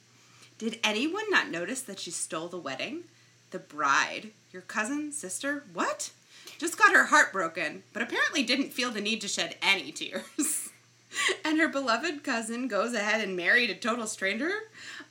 [0.59, 3.05] Did anyone not notice that she stole the wedding?
[3.51, 6.11] The bride, your cousin, sister, what?
[6.59, 10.69] Just got her heart broken, but apparently didn't feel the need to shed any tears.
[11.47, 14.53] and her beloved cousin goes ahead and married a total stranger?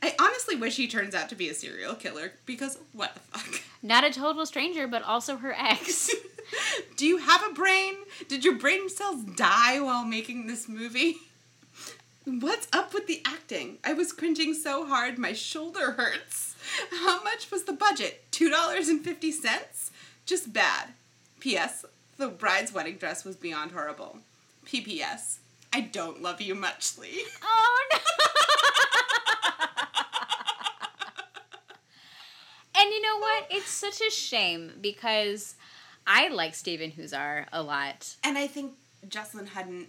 [0.02, 3.62] I honestly wish he turns out to be a serial killer because what the fuck?
[3.82, 6.10] Not a total stranger, but also her ex.
[6.98, 7.96] Do you have a brain?
[8.28, 11.18] Did your brain cells die while making this movie?
[12.26, 13.78] What's up with the acting?
[13.84, 16.56] I was cringing so hard my shoulder hurts.
[16.92, 18.24] How much was the budget?
[18.32, 19.90] $2.50?
[20.26, 20.90] Just bad.
[21.40, 21.86] P.S.
[22.18, 24.20] The bride's wedding dress was beyond horrible.
[24.66, 25.40] P.P.S.
[25.72, 27.12] I don't love you muchly.
[27.44, 28.00] oh no.
[32.86, 33.48] and you know what?
[33.50, 35.56] It's such a shame because
[36.06, 38.16] I like Stephen Huszar a lot.
[38.24, 38.74] And I think
[39.10, 39.88] Jocelyn Hudon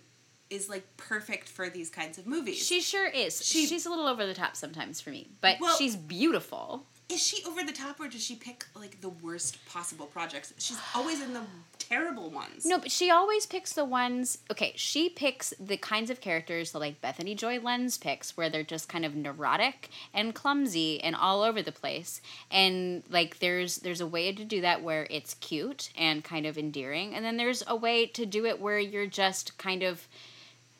[0.49, 2.65] is like perfect for these kinds of movies.
[2.65, 3.45] She sure is.
[3.45, 6.87] She- she's a little over the top sometimes for me, but Well- she's beautiful.
[7.09, 10.53] Is she over the top or does she pick like the worst possible projects?
[10.59, 11.43] She's always in the
[11.79, 12.67] terrible ones.
[12.67, 14.39] No, but she always picks the ones.
[14.51, 18.65] Okay, she picks the kinds of characters that like Bethany Joy Lenz picks, where they're
[18.65, 22.21] just kind of neurotic and clumsy and all over the place.
[22.51, 26.59] And like, there's there's a way to do that where it's cute and kind of
[26.59, 30.09] endearing, and then there's a way to do it where you're just kind of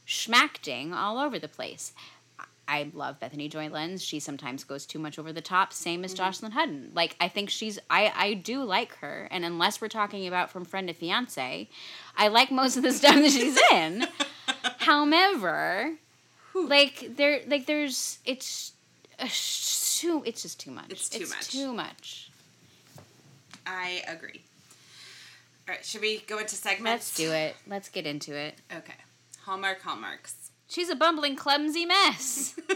[0.07, 1.93] schmacting all over the place.
[2.69, 4.03] I love Bethany Joy Lenz.
[4.03, 5.73] She sometimes goes too much over the top.
[5.73, 6.91] Same as Jocelyn Hudon.
[6.95, 10.65] Like I think she's I I do like her, and unless we're talking about from
[10.65, 11.69] friend to fiance,
[12.17, 14.07] I like most of the stuff that she's in.
[14.79, 15.95] However,
[16.55, 18.73] like there like there's it's
[19.19, 20.91] uh, too it's just too much.
[20.91, 21.49] It's too much.
[21.49, 22.31] Too much.
[23.67, 24.43] I agree.
[25.69, 26.85] All right, should we go into segments?
[26.85, 27.57] Let's do it.
[27.67, 28.55] Let's get into it.
[28.73, 28.95] Okay.
[29.43, 30.46] Hallmark hallmarks.
[30.69, 32.55] She's a bumbling, clumsy mess.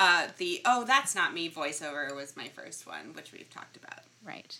[0.00, 3.98] Uh, the oh that's not me voiceover was my first one, which we've talked about.
[4.24, 4.56] right.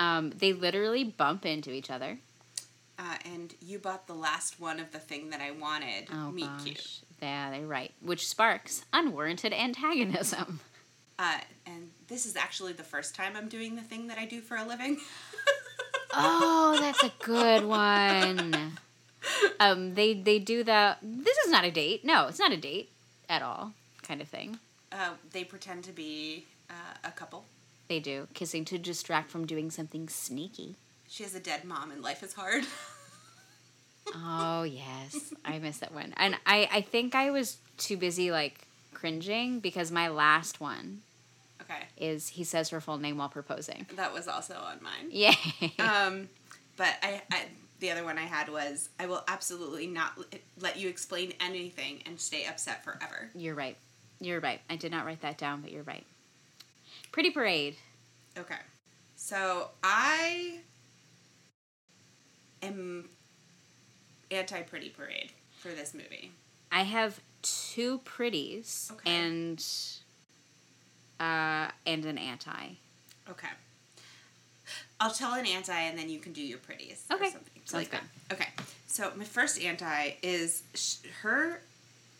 [0.00, 2.18] Um, they literally bump into each other.
[2.98, 6.08] Uh, and you bought the last one of the thing that I wanted.
[6.12, 6.64] Oh Meet gosh.
[6.64, 6.98] cute.
[7.22, 7.92] Yeah, they're right.
[8.02, 10.58] Which sparks unwarranted antagonism.
[11.16, 14.40] Uh, and this is actually the first time I'm doing the thing that I do
[14.40, 14.98] for a living.
[16.12, 18.72] Oh, that's a good one.
[19.60, 20.96] Um, they they do the.
[21.02, 22.02] This is not a date.
[22.04, 22.90] No, it's not a date
[23.28, 23.72] at all.
[24.02, 24.58] Kind of thing.
[24.92, 27.44] uh, they pretend to be uh, a couple.
[27.88, 30.76] They do kissing to distract from doing something sneaky.
[31.08, 32.64] She has a dead mom and life is hard.
[34.14, 38.66] Oh yes, I missed that one, and I I think I was too busy like
[38.92, 41.02] cringing because my last one
[41.62, 41.84] okay.
[41.96, 43.86] is he says her full name while proposing.
[43.94, 45.10] That was also on mine.
[45.10, 45.34] Yeah.
[45.78, 46.28] Um,
[46.76, 47.44] but I, I,
[47.80, 50.12] the other one I had was I will absolutely not
[50.60, 53.30] let you explain anything and stay upset forever.
[53.34, 53.76] You're right.
[54.20, 54.60] You're right.
[54.68, 56.04] I did not write that down, but you're right.
[57.10, 57.76] Pretty parade.
[58.38, 58.56] Okay.
[59.16, 60.58] So I
[62.62, 63.08] am
[64.30, 66.32] anti Pretty Parade for this movie.
[66.70, 69.10] I have two pretties Okay.
[69.10, 69.64] and
[71.18, 72.74] uh and an anti.
[73.28, 73.48] Okay.
[75.00, 77.04] I'll tell an anti and then you can do your pretties.
[77.10, 77.28] Okay.
[77.28, 78.02] Or something Sounds like that.
[78.32, 78.48] Okay.
[78.86, 81.62] So my first anti is sh- her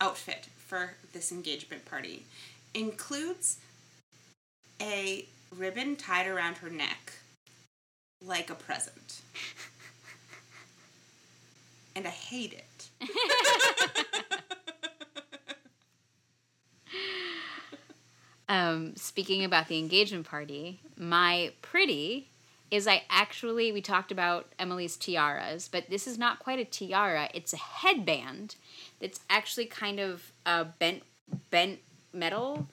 [0.01, 2.25] outfit for this engagement party
[2.73, 3.59] includes
[4.81, 7.13] a ribbon tied around her neck
[8.25, 9.21] like a present.
[11.97, 13.09] and I hate it.
[18.49, 22.27] Um speaking about the engagement party, my pretty
[22.71, 27.29] is I actually we talked about Emily's tiaras, but this is not quite a tiara,
[27.35, 28.55] it's a headband
[29.01, 31.03] that's actually kind of uh bent
[31.51, 31.79] bent
[32.13, 32.67] metal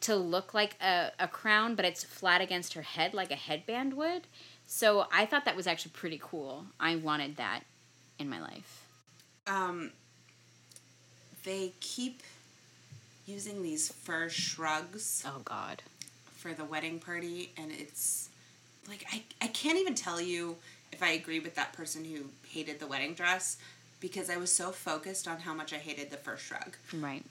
[0.00, 3.94] to look like a, a crown, but it's flat against her head like a headband
[3.94, 4.22] would.
[4.66, 6.64] So I thought that was actually pretty cool.
[6.80, 7.60] I wanted that
[8.18, 8.82] in my life.
[9.46, 9.90] um,
[11.44, 12.22] they keep
[13.26, 15.82] using these fur shrugs Oh God.
[16.36, 18.28] for the wedding party and it's
[18.88, 20.56] like I, I can't even tell you
[20.92, 23.56] if I agree with that person who hated the wedding dress
[24.00, 26.76] because I was so focused on how much I hated the first shrug.
[26.92, 27.24] Right.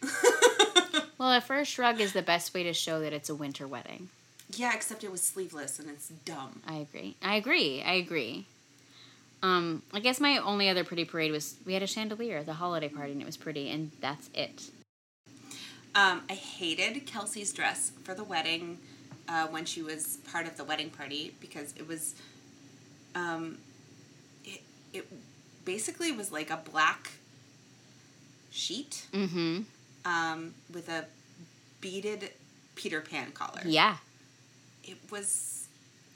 [1.18, 4.10] well, a first shrug is the best way to show that it's a winter wedding.
[4.56, 6.62] Yeah, except it was sleeveless and it's dumb.
[6.68, 7.16] I agree.
[7.22, 7.84] I agree.
[7.84, 8.46] I agree.
[9.44, 12.54] Um, I guess my only other pretty parade was we had a chandelier at the
[12.54, 14.70] holiday party and it was pretty, and that's it.
[15.94, 18.78] Um, I hated Kelsey's dress for the wedding
[19.32, 22.14] uh, when she was part of the wedding party because it was,
[23.16, 23.58] um,
[24.44, 24.62] it
[24.94, 25.08] it
[25.66, 27.12] basically was like a black
[28.52, 29.62] sheet Mm-hmm.
[30.06, 31.06] um, with a
[31.80, 32.30] beaded
[32.76, 33.62] Peter Pan collar.
[33.66, 33.98] Yeah.
[34.84, 35.68] It was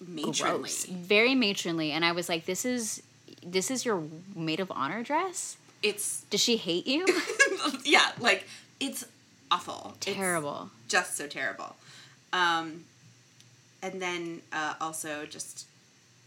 [0.05, 0.59] matronly.
[0.69, 0.85] Gross.
[0.85, 3.01] Very matronly, and I was like, "This is
[3.45, 4.03] this is your
[4.35, 5.57] maid of honor dress?
[5.83, 7.05] It's Does she hate you?
[7.85, 8.47] yeah, like
[8.79, 9.05] it's
[9.51, 9.93] awful.
[9.97, 11.75] It's Terrible." just so terrible.
[12.33, 12.85] Um,
[13.81, 15.67] and then uh, also just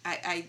[0.04, 0.44] I, I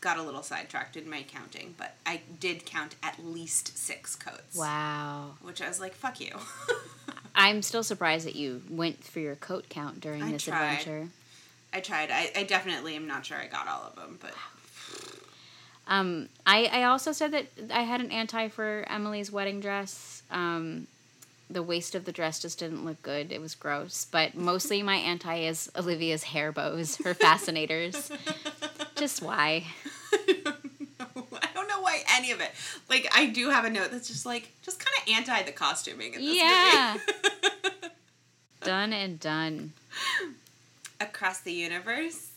[0.00, 4.56] got a little sidetracked in my counting, but I did count at least six coats.
[4.56, 5.34] Wow.
[5.42, 6.32] Which I was like, fuck you.
[7.34, 10.72] I'm still surprised that you went for your coat count during I this tried.
[10.74, 11.08] adventure.
[11.72, 12.10] I tried.
[12.10, 14.34] I, I definitely am not sure I got all of them, but
[15.86, 20.22] Um, I, I also said that I had an anti for Emily's wedding dress.
[20.30, 20.86] Um,
[21.50, 23.32] the waist of the dress just didn't look good.
[23.32, 24.06] It was gross.
[24.10, 28.10] But mostly my anti is Olivia's hair bows, her fascinators.
[28.96, 29.64] just why?
[30.12, 32.50] I don't know why any of it.
[32.88, 36.14] Like, I do have a note that's just like, just kind of anti the costuming
[36.14, 36.96] in this Yeah.
[36.96, 37.62] movie.
[38.62, 39.72] Done and done.
[41.00, 42.27] across the universe.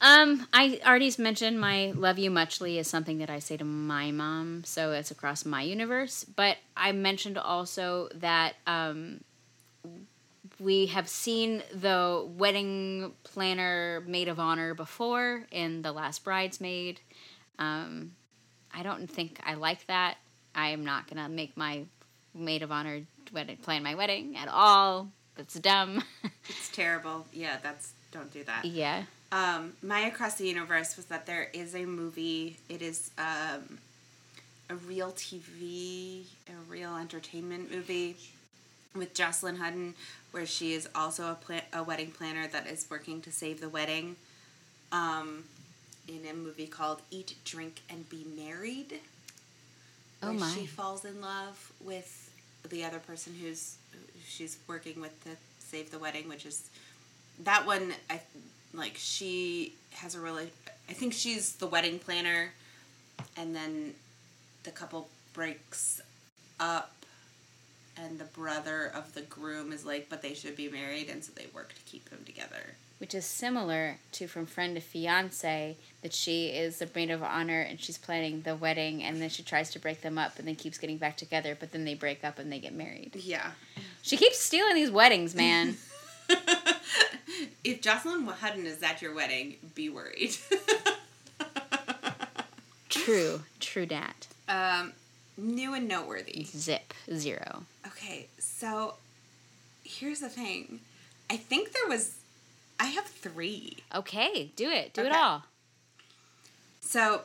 [0.00, 4.10] Um, I already mentioned my love you muchly is something that I say to my
[4.12, 6.24] mom, so it's across my universe.
[6.24, 9.22] But I mentioned also that um,
[10.60, 17.00] we have seen the wedding planner maid of honor before in The Last Bridesmaid.
[17.58, 18.12] Um,
[18.72, 20.18] I don't think I like that.
[20.54, 21.84] I am not gonna make my
[22.34, 23.00] maid of honor
[23.32, 25.08] wedding plan my wedding at all.
[25.36, 26.02] That's dumb.
[26.48, 27.26] It's terrible.
[27.30, 28.64] Yeah, that's don't do that.
[28.64, 29.04] yeah.
[29.30, 32.56] Um, my across the universe was that there is a movie.
[32.68, 33.78] It is um,
[34.70, 38.16] a real TV, a real entertainment movie
[38.94, 39.94] with Jocelyn Hudon,
[40.30, 43.68] where she is also a pla- a wedding planner that is working to save the
[43.68, 44.16] wedding.
[44.92, 45.44] Um,
[46.08, 49.00] in a movie called Eat, Drink, and Be Married.
[50.22, 50.50] Oh where my.
[50.50, 52.30] She falls in love with
[52.68, 56.70] the other person who's who she's working with to save the wedding, which is
[57.44, 57.92] that one.
[58.08, 58.20] I
[58.74, 60.48] like she has a really.
[60.88, 62.52] I think she's the wedding planner,
[63.36, 63.94] and then
[64.64, 66.00] the couple breaks
[66.60, 66.92] up,
[67.96, 71.32] and the brother of the groom is like, but they should be married, and so
[71.34, 72.74] they work to keep them together.
[72.98, 77.60] which is similar to from friend to fiance that she is the maid of honor
[77.60, 80.56] and she's planning the wedding and then she tries to break them up and then
[80.56, 83.52] keeps getting back together but then they break up and they get married Yeah.
[84.02, 85.76] she keeps stealing these weddings man
[87.64, 90.36] if Jocelyn Hudon is at your wedding, be worried.
[92.88, 94.92] true true dat um,
[95.36, 96.44] new and noteworthy.
[96.44, 98.94] zip zero Okay, so
[99.84, 100.80] here's the thing.
[101.30, 102.14] I think there was.
[102.80, 103.78] I have three.
[103.94, 105.44] okay do it do it all
[106.80, 107.22] So,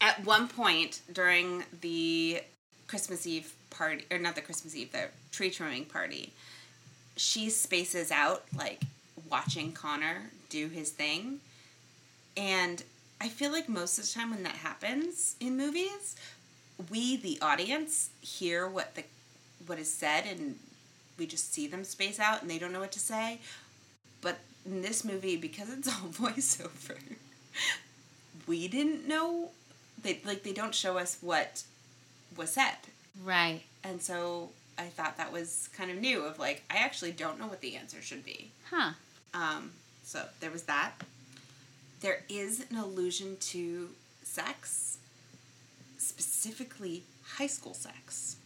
[0.00, 2.40] at one point during the
[2.86, 6.32] Christmas Eve party, or not the Christmas Eve, the tree trimming party,
[7.16, 8.82] she spaces out, like,
[9.30, 11.40] watching Connor do his thing.
[12.36, 12.82] And
[13.20, 16.16] I feel like most of the time when that happens in movies,
[16.90, 19.04] we, the audience, hear what the
[19.66, 20.56] what is said and
[21.18, 23.38] we just see them space out and they don't know what to say.
[24.20, 26.98] But in this movie, because it's all voiceover,
[28.46, 29.50] we didn't know
[30.02, 31.62] they like they don't show us what
[32.36, 32.76] was said.
[33.24, 37.38] right And so I thought that was kind of new of like I actually don't
[37.38, 38.50] know what the answer should be.
[38.70, 38.92] huh
[39.32, 39.72] Um,
[40.02, 40.92] so there was that.
[42.00, 43.88] There is an allusion to
[44.22, 44.98] sex,
[45.96, 48.36] specifically high school sex.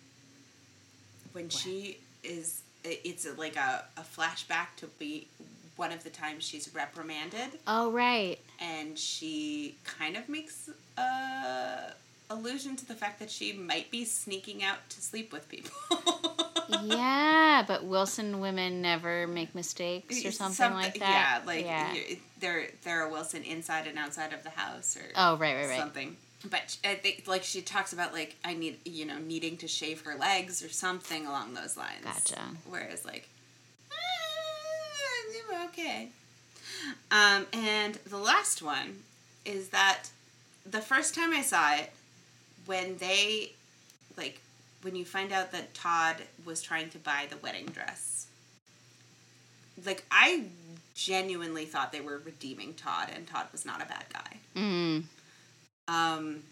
[1.32, 5.28] When she is, it's like a, a flashback to be
[5.76, 11.92] one of the times she's reprimanded, oh right and she kind of makes a
[12.30, 15.70] allusion to the fact that she might be sneaking out to sleep with people.
[16.84, 21.94] yeah but wilson women never make mistakes or something, like that Yeah, like yeah.
[22.40, 25.78] they're they're a Wilson inside and outside of the house or oh right right right
[25.78, 26.16] something.
[26.48, 30.02] But I think like she talks about like I need you know needing to shave
[30.02, 32.04] her legs or something along those lines.
[32.04, 32.40] Gotcha.
[32.68, 33.28] Whereas like
[33.90, 36.08] "Ah, okay.
[37.10, 38.98] Um, and the last one
[39.44, 40.10] is that
[40.64, 41.90] the first time I saw it,
[42.68, 43.52] when they,
[44.16, 44.40] like,
[44.82, 48.26] when you find out that Todd was trying to buy the wedding dress,
[49.84, 50.44] like, I
[50.94, 54.36] genuinely thought they were redeeming Todd, and Todd was not a bad guy.
[54.54, 55.02] mm.
[55.88, 56.42] Um,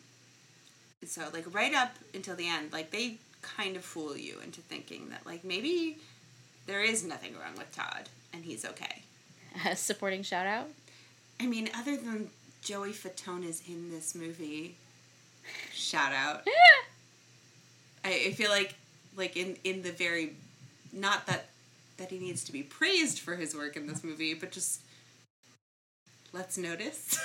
[1.04, 5.10] so, like, right up until the end, like, they kind of fool you into thinking
[5.10, 5.98] that, like, maybe
[6.66, 9.02] there is nothing wrong with Todd, and he's okay.
[9.66, 10.68] A supporting shout out
[11.38, 12.30] I mean, other than
[12.62, 14.76] Joey Fatone is in this movie,
[15.72, 16.46] shout out.
[18.04, 18.74] I, I feel like,
[19.16, 20.34] like in in the very,
[20.92, 21.46] not that
[21.98, 24.80] that he needs to be praised for his work in this movie, but just
[26.32, 27.18] let's notice.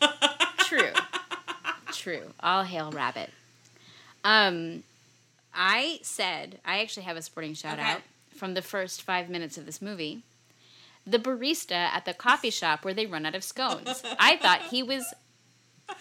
[0.60, 0.92] True.
[1.92, 2.22] True.
[2.40, 3.30] All hail rabbit.
[4.22, 4.84] Um,
[5.54, 7.88] I said I actually have a sporting shout Okay.
[7.90, 8.00] out
[8.36, 10.22] from the first five minutes of this movie.
[11.06, 14.02] The barista at the coffee shop where they run out of scones.
[14.18, 15.12] I thought he was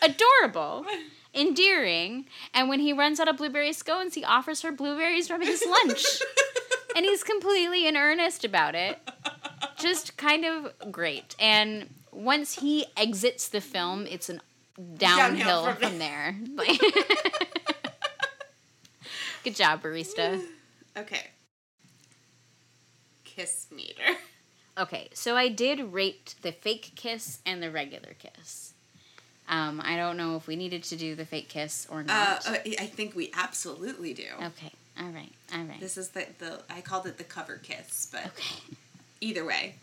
[0.01, 0.85] adorable,
[1.33, 5.63] endearing, and when he runs out of blueberry scones, he offers her blueberries from his
[5.65, 6.03] lunch.
[6.95, 8.97] and he's completely in earnest about it.
[9.77, 11.35] Just kind of great.
[11.39, 14.41] And once he exits the film, it's an
[14.97, 16.35] downhill, Downhill from, from there.
[19.43, 20.41] Good job, barista.
[20.97, 21.27] okay.
[23.23, 24.17] Kiss meter.
[24.77, 28.73] Okay, so I did rate the fake kiss and the regular kiss.
[29.49, 32.47] Um, I don't know if we needed to do the fake kiss or Uh, not.
[32.47, 34.27] uh, I think we absolutely do.
[34.43, 35.79] okay, all right, all right.
[35.79, 38.55] This is the the I called it the cover kiss, but Okay.
[39.21, 39.75] Either way.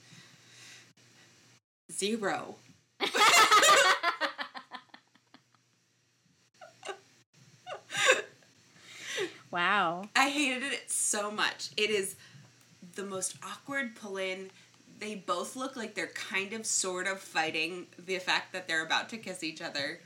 [1.93, 2.55] Zero.
[9.51, 10.05] wow.
[10.14, 11.71] I hated it so much.
[11.77, 12.17] It is
[12.95, 14.51] the most awkward pull in.
[14.99, 19.09] They both look like they're kind of sort of fighting the fact that they're about
[19.11, 20.01] to kiss each other.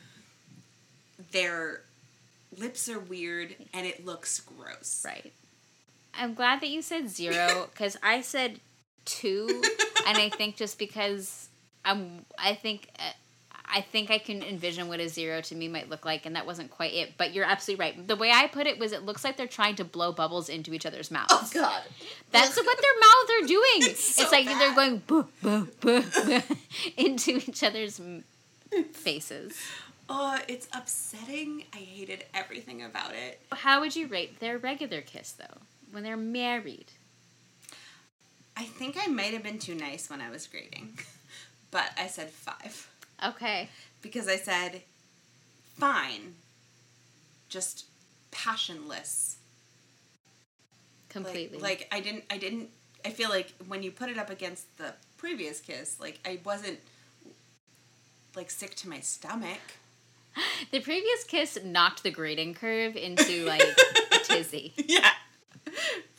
[1.32, 1.82] Their
[2.56, 5.02] lips are weird and it looks gross.
[5.04, 5.32] Right.
[6.14, 8.60] I'm glad that you said zero because I said
[9.04, 9.62] two,
[10.06, 11.48] and I think just because
[11.84, 12.88] I'm, I think.
[12.98, 13.12] Uh,
[13.72, 16.46] I think I can envision what a zero to me might look like, and that
[16.46, 17.14] wasn't quite it.
[17.16, 18.08] But you're absolutely right.
[18.08, 20.72] The way I put it was, it looks like they're trying to blow bubbles into
[20.72, 21.32] each other's mouths.
[21.32, 21.82] Oh God!
[22.30, 23.90] That's what their mouths are doing.
[23.90, 26.42] It's so It's, like they're going boo, boo, boo, boo,
[26.96, 28.00] into each other's
[28.92, 29.56] faces.
[30.08, 31.64] Oh, it's upsetting.
[31.72, 33.40] I hated everything about it.
[33.52, 35.58] How would you rate their regular kiss, though,
[35.92, 36.86] when they're married?
[38.56, 40.98] I think I might have been too nice when I was grading,
[41.70, 42.90] but I said five
[43.24, 43.68] Okay.
[44.02, 44.82] because I said
[45.76, 46.34] fine,
[47.48, 47.86] just
[48.30, 49.36] passionless.
[51.04, 51.58] Like- Completely.
[51.58, 52.24] Like, I didn't.
[52.30, 52.68] I didn't.
[53.04, 56.78] I feel like when you put it up against the previous kiss, like I wasn't
[58.36, 59.58] like sick to my stomach.
[60.70, 63.62] the previous kiss knocked the grading curve into like
[64.12, 64.72] a tizzy.
[64.76, 65.10] yeah.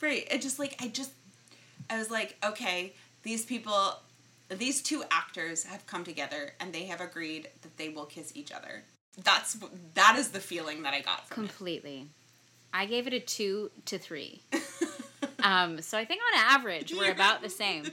[0.02, 0.26] Right.
[0.30, 1.12] It just like I just
[1.88, 2.92] I was like, okay,
[3.22, 3.94] these people
[4.54, 8.52] these two actors have come together and they have agreed that they will kiss each
[8.52, 8.84] other.
[9.22, 9.58] That's
[9.94, 12.08] that is the feeling that I got from Completely.
[12.72, 14.42] I gave it a two to three.
[15.42, 17.84] Um, so I think on average we're about the same.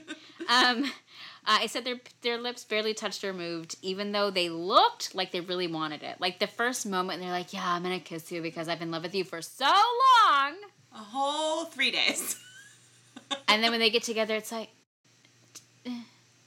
[0.48, 5.14] Um, uh, I said their their lips barely touched or moved, even though they looked
[5.14, 6.20] like they really wanted it.
[6.20, 8.92] Like the first moment, they're like, "Yeah, I'm gonna kiss you because I've been in
[8.92, 10.54] love with you for so long,"
[10.92, 12.36] A whole 3 days.
[13.48, 14.70] and then when they get together, it's like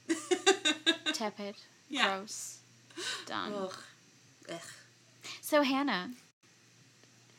[1.12, 1.56] tepid,
[1.88, 2.16] Yeah.
[2.18, 2.58] gross,
[3.26, 3.52] done.
[3.54, 3.74] Ugh.
[4.52, 4.58] Ugh.
[5.40, 6.10] So Hannah,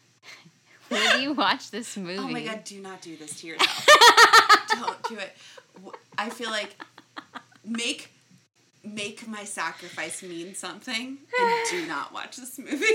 [0.90, 3.88] when you watch this movie, Oh my god, do not do this to yourself.
[4.70, 5.36] Don't do it.
[6.18, 6.76] I feel like
[7.64, 8.12] make
[8.84, 12.86] make my sacrifice mean something and do not watch this movie.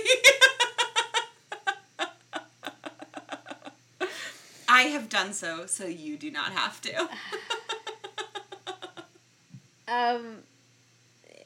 [4.68, 7.08] I have done so, so you do not have to.
[9.90, 10.38] Um,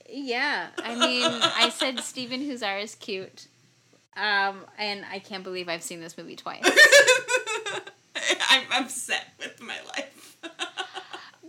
[0.09, 0.69] yeah.
[0.79, 3.49] I mean, I said Stephen Huszar is cute.
[4.17, 6.65] Um, and I can't believe I've seen this movie twice.
[8.49, 10.37] I'm upset with my life.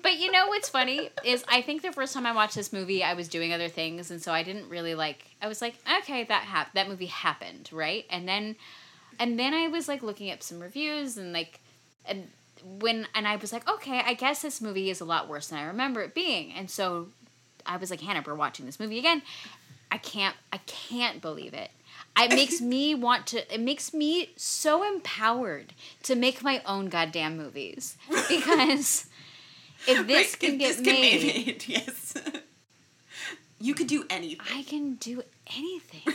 [0.01, 3.03] But you know what's funny is I think the first time I watched this movie,
[3.03, 5.25] I was doing other things, and so I didn't really like.
[5.41, 5.73] I was like,
[6.03, 8.05] okay, that hap- that movie happened, right?
[8.11, 8.55] And then,
[9.17, 11.59] and then I was like looking up some reviews and like,
[12.05, 12.27] and
[12.79, 15.59] when and I was like, okay, I guess this movie is a lot worse than
[15.59, 17.09] I remember it being, and so
[17.65, 19.21] I was like, Hannah, we're watching this movie again.
[19.91, 21.69] I can't, I can't believe it.
[22.17, 23.53] It makes me want to.
[23.53, 27.97] It makes me so empowered to make my own goddamn movies
[28.29, 29.05] because
[29.87, 32.13] if this Right, can get this can made, be made, yes.
[33.59, 34.45] you could do anything.
[34.53, 35.21] I can do
[35.55, 36.13] anything.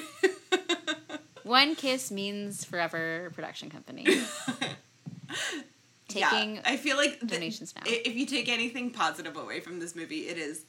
[1.42, 4.06] One kiss means forever production company.
[6.10, 7.82] Taking yeah, I feel like donations now.
[7.86, 10.62] If you take anything positive away from this movie, it is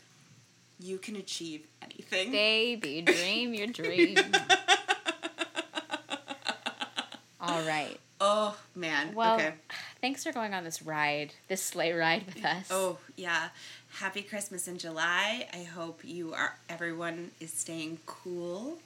[0.79, 2.31] you can achieve anything.
[2.31, 4.17] baby, dream your dream.
[7.39, 7.99] All right.
[8.19, 9.15] oh man.
[9.15, 9.53] Well, okay.
[9.99, 12.67] thanks for going on this ride, this sleigh ride with us.
[12.71, 13.49] Oh yeah.
[13.95, 15.47] Happy Christmas in July.
[15.53, 16.55] I hope you are.
[16.69, 18.79] Everyone is staying cool.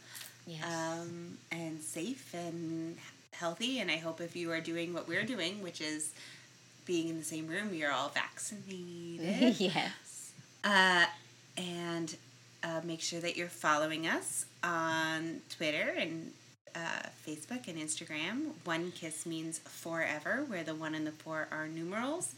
[0.47, 0.64] yes.
[0.64, 2.97] um, and safe and
[3.32, 3.80] healthy.
[3.80, 6.12] And I hope if you are doing what we're doing, which is
[6.86, 9.60] being in the same room, we are all vaccinated.
[9.60, 10.32] yes.
[10.64, 11.06] uh,
[11.58, 12.16] and
[12.64, 16.32] uh, make sure that you're following us on Twitter and
[16.76, 16.80] uh,
[17.28, 18.52] Facebook and Instagram.
[18.64, 22.36] One kiss means forever, where the one and the four are numerals.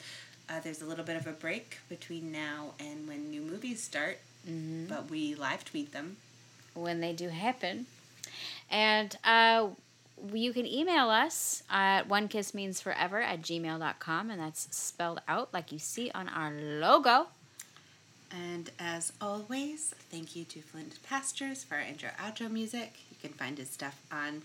[0.50, 4.20] Uh, there's a little bit of a break between now and when new movies start,
[4.88, 6.18] but we live tweet them.
[6.74, 7.86] when they do happen.
[8.70, 9.68] And uh,
[10.34, 15.54] you can email us at one kiss means forever at gmail.com, and that's spelled out
[15.54, 17.28] like you see on our logo.
[18.32, 22.94] And as always, thank you to Flint Pastures for our intro outro music.
[23.10, 24.42] You can find his stuff on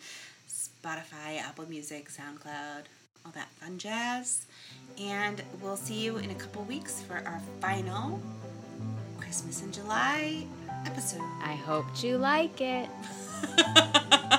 [0.48, 2.84] Spotify, Apple Music, SoundCloud,
[3.24, 4.46] all that fun jazz.
[5.00, 8.20] And we'll see you in a couple weeks for our final
[9.18, 10.46] Christmas in July
[10.86, 11.22] episode.
[11.42, 12.88] I hope you like it.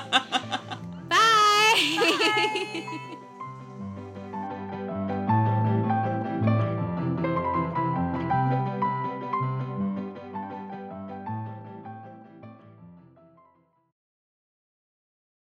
[2.74, 3.00] Hehehehe